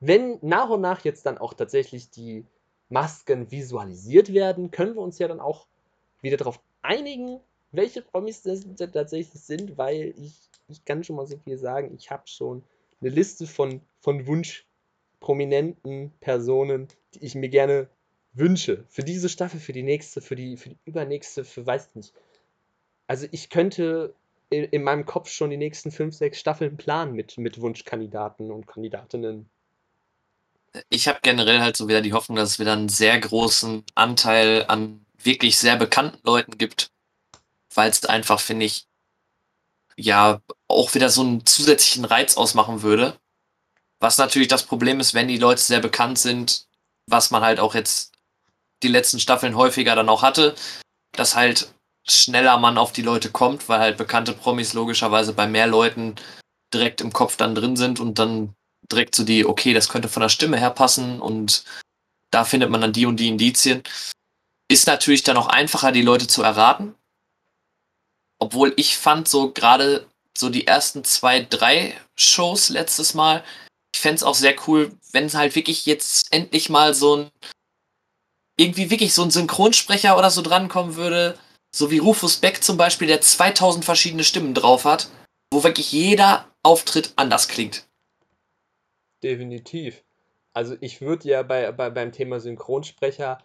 [0.00, 2.44] wenn nach und nach jetzt dann auch tatsächlich die
[2.88, 5.66] Masken visualisiert werden, können wir uns ja dann auch
[6.22, 7.40] wieder darauf einigen,
[7.70, 12.10] welche Promis das tatsächlich sind, weil ich, ich kann schon mal so viel sagen, ich
[12.10, 12.64] habe schon
[13.00, 17.88] eine Liste von, von Wunsch-prominenten Personen, die ich mir gerne
[18.32, 18.84] wünsche.
[18.88, 22.14] Für diese Staffel, für die nächste, für die, für die übernächste, für weiß nicht.
[23.06, 24.14] Also ich könnte
[24.50, 28.66] in, in meinem Kopf schon die nächsten fünf, sechs Staffeln planen mit, mit Wunschkandidaten und
[28.66, 29.48] Kandidatinnen.
[30.90, 34.64] Ich habe generell halt so wieder die Hoffnung, dass es wieder einen sehr großen Anteil
[34.68, 36.90] an wirklich sehr bekannten Leuten gibt,
[37.74, 38.86] weil es einfach, finde ich,
[39.96, 43.18] ja, auch wieder so einen zusätzlichen Reiz ausmachen würde.
[43.98, 46.68] Was natürlich das Problem ist, wenn die Leute sehr bekannt sind,
[47.06, 48.12] was man halt auch jetzt
[48.84, 50.54] die letzten Staffeln häufiger dann auch hatte,
[51.12, 51.74] dass halt
[52.10, 56.16] schneller man auf die Leute kommt, weil halt bekannte Promis logischerweise bei mehr Leuten
[56.72, 58.54] direkt im Kopf dann drin sind und dann
[58.90, 61.64] direkt so die, okay, das könnte von der Stimme her passen und
[62.30, 63.82] da findet man dann die und die Indizien.
[64.70, 66.94] Ist natürlich dann auch einfacher, die Leute zu erraten.
[68.38, 70.06] Obwohl ich fand so gerade
[70.36, 73.42] so die ersten zwei, drei Shows letztes Mal,
[73.94, 77.30] ich fände es auch sehr cool, wenn es halt wirklich jetzt endlich mal so ein,
[78.56, 81.38] irgendwie wirklich so ein Synchronsprecher oder so drankommen würde,
[81.70, 85.10] so wie Rufus Beck zum Beispiel, der 2000 verschiedene Stimmen drauf hat,
[85.52, 87.86] wo wirklich jeder Auftritt anders klingt.
[89.22, 90.02] Definitiv.
[90.52, 93.38] Also ich würde ja bei, bei, beim Thema Synchronsprecher,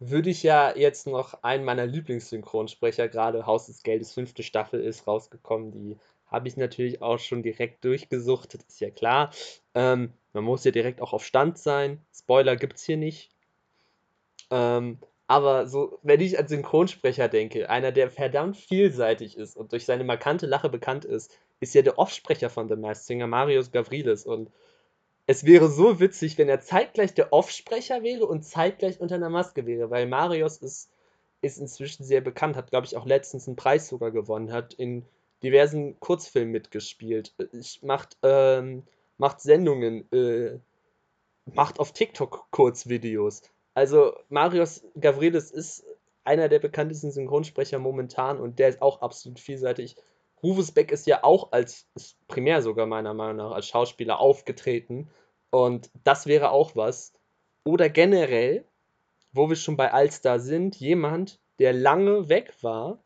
[0.00, 5.06] würde ich ja jetzt noch einen meiner Lieblingssynchronsprecher, gerade Haus des Geldes, fünfte Staffel ist
[5.06, 9.32] rausgekommen, die habe ich natürlich auch schon direkt durchgesuchtet, ist ja klar.
[9.74, 12.04] Ähm, man muss ja direkt auch auf Stand sein.
[12.14, 13.30] Spoiler gibt's hier nicht.
[14.50, 14.98] Ähm,
[15.28, 20.02] aber so, wenn ich an Synchronsprecher denke, einer, der verdammt vielseitig ist und durch seine
[20.02, 24.24] markante Lache bekannt ist, ist ja der Offsprecher von The Masked Singer, Marius Gavrilis.
[24.24, 24.50] Und
[25.26, 29.66] es wäre so witzig, wenn er zeitgleich der Offsprecher wäre und zeitgleich unter einer Maske
[29.66, 30.90] wäre, weil Marius ist,
[31.42, 35.04] ist inzwischen sehr bekannt, hat, glaube ich, auch letztens einen Preis sogar gewonnen, hat in
[35.42, 37.34] diversen Kurzfilmen mitgespielt,
[37.82, 38.84] macht, ähm,
[39.18, 40.58] macht Sendungen, äh,
[41.44, 43.42] macht auf TikTok Kurzvideos.
[43.78, 45.86] Also Marius Gavrilis ist
[46.24, 49.94] einer der bekanntesten Synchronsprecher momentan und der ist auch absolut vielseitig.
[50.42, 51.86] Rufus Beck ist ja auch als,
[52.26, 55.08] primär sogar meiner Meinung nach, als Schauspieler aufgetreten.
[55.50, 57.12] Und das wäre auch was.
[57.62, 58.64] Oder generell,
[59.32, 62.98] wo wir schon bei Allstar sind, jemand, der lange weg war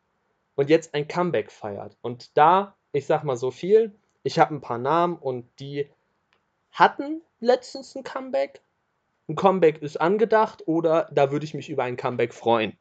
[0.54, 1.98] und jetzt ein Comeback feiert.
[2.00, 5.90] Und da, ich sag mal so viel, ich habe ein paar Namen und die
[6.70, 8.62] hatten letztens ein Comeback.
[9.32, 12.76] Ein Comeback ist angedacht oder da würde ich mich über ein Comeback freuen.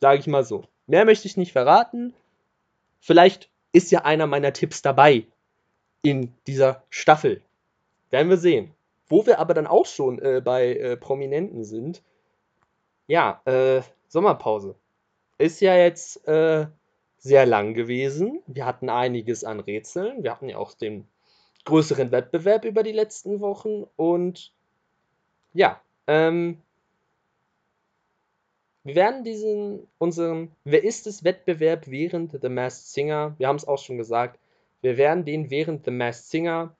[0.00, 0.64] Sage ich mal so.
[0.88, 2.14] Mehr möchte ich nicht verraten.
[2.98, 5.28] Vielleicht ist ja einer meiner Tipps dabei
[6.02, 7.42] in dieser Staffel.
[8.10, 8.74] Werden wir sehen.
[9.06, 12.02] Wo wir aber dann auch schon äh, bei äh, Prominenten sind.
[13.06, 14.74] Ja, äh, Sommerpause.
[15.38, 16.66] Ist ja jetzt äh,
[17.18, 18.42] sehr lang gewesen.
[18.48, 20.24] Wir hatten einiges an Rätseln.
[20.24, 21.06] Wir hatten ja auch den
[21.66, 23.84] größeren Wettbewerb über die letzten Wochen.
[23.94, 24.52] Und
[25.52, 26.62] ja, ähm,
[28.84, 33.68] wir werden diesen, unseren Wer ist es Wettbewerb während The Masked Singer, wir haben es
[33.68, 34.38] auch schon gesagt,
[34.80, 36.76] wir werden den während The Masked Singer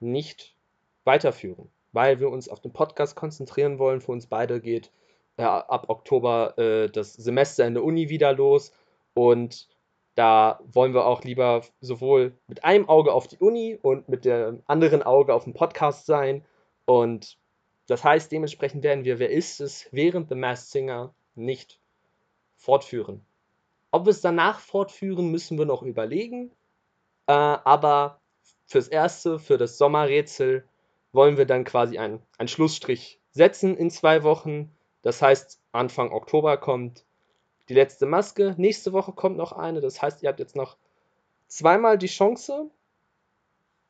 [0.00, 0.56] nicht
[1.04, 4.00] weiterführen, weil wir uns auf den Podcast konzentrieren wollen.
[4.00, 4.90] Für uns beide geht
[5.36, 8.72] äh, ab Oktober äh, das Semester in der Uni wieder los
[9.14, 9.68] und
[10.14, 14.62] da wollen wir auch lieber sowohl mit einem Auge auf die Uni und mit dem
[14.66, 16.44] anderen Auge auf den Podcast sein.
[16.84, 17.36] Und
[17.86, 21.80] das heißt, dementsprechend werden wir Wer ist es während The Masked Singer nicht
[22.56, 23.24] fortführen.
[23.90, 26.50] Ob wir es danach fortführen, müssen wir noch überlegen.
[27.26, 28.20] Äh, aber
[28.66, 30.64] fürs Erste, für das Sommerrätsel,
[31.12, 34.70] wollen wir dann quasi einen, einen Schlussstrich setzen in zwei Wochen.
[35.02, 37.04] Das heißt, Anfang Oktober kommt
[37.68, 38.54] die letzte Maske.
[38.58, 39.80] Nächste Woche kommt noch eine.
[39.80, 40.76] Das heißt, ihr habt jetzt noch
[41.46, 42.70] zweimal die Chance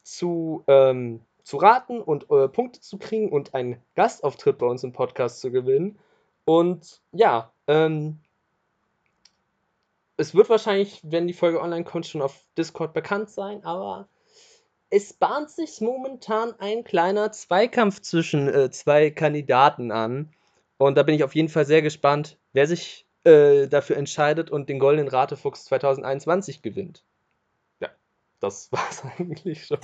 [0.02, 4.92] zu, ähm, zu raten und äh, Punkte zu kriegen und einen Gastauftritt bei uns im
[4.92, 5.98] Podcast zu gewinnen.
[6.44, 8.18] Und ja, ähm,
[10.16, 14.08] es wird wahrscheinlich, wenn die Folge online kommt, schon auf Discord bekannt sein, aber
[14.90, 20.32] es bahnt sich momentan ein kleiner Zweikampf zwischen äh, zwei Kandidaten an.
[20.76, 24.68] Und da bin ich auf jeden Fall sehr gespannt, wer sich äh, dafür entscheidet und
[24.68, 27.04] den Goldenen Ratefuchs 2021 gewinnt.
[27.80, 27.90] Ja,
[28.40, 29.78] das war's eigentlich schon.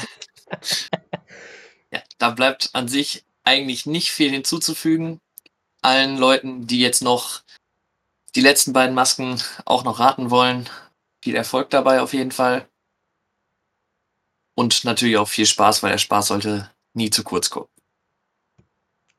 [2.20, 5.20] da bleibt an sich eigentlich nicht viel hinzuzufügen.
[5.82, 7.42] Allen Leuten, die jetzt noch
[8.34, 10.68] die letzten beiden Masken auch noch raten wollen,
[11.22, 12.68] viel Erfolg dabei auf jeden Fall.
[14.54, 17.68] Und natürlich auch viel Spaß, weil der Spaß sollte nie zu kurz kommen.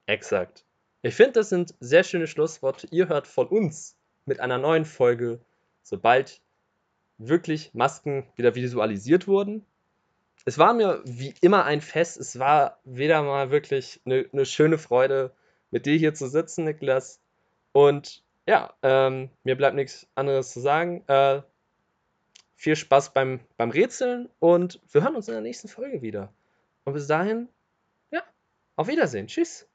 [0.06, 0.64] Exakt.
[1.02, 2.88] Ich finde, das sind sehr schöne Schlussworte.
[2.92, 5.44] Ihr hört von uns mit einer neuen Folge,
[5.82, 6.42] sobald
[7.18, 9.66] wirklich Masken wieder visualisiert wurden.
[10.46, 12.18] Es war mir wie immer ein Fest.
[12.18, 15.34] Es war wieder mal wirklich eine, eine schöne Freude,
[15.70, 17.22] mit dir hier zu sitzen, Niklas.
[17.72, 21.04] Und ja, ähm, mir bleibt nichts anderes zu sagen.
[21.08, 21.42] Äh,
[22.56, 26.32] viel Spaß beim, beim Rätseln und wir hören uns in der nächsten Folge wieder.
[26.84, 27.48] Und bis dahin,
[28.12, 28.22] ja,
[28.76, 29.28] auf Wiedersehen.
[29.28, 29.71] Tschüss.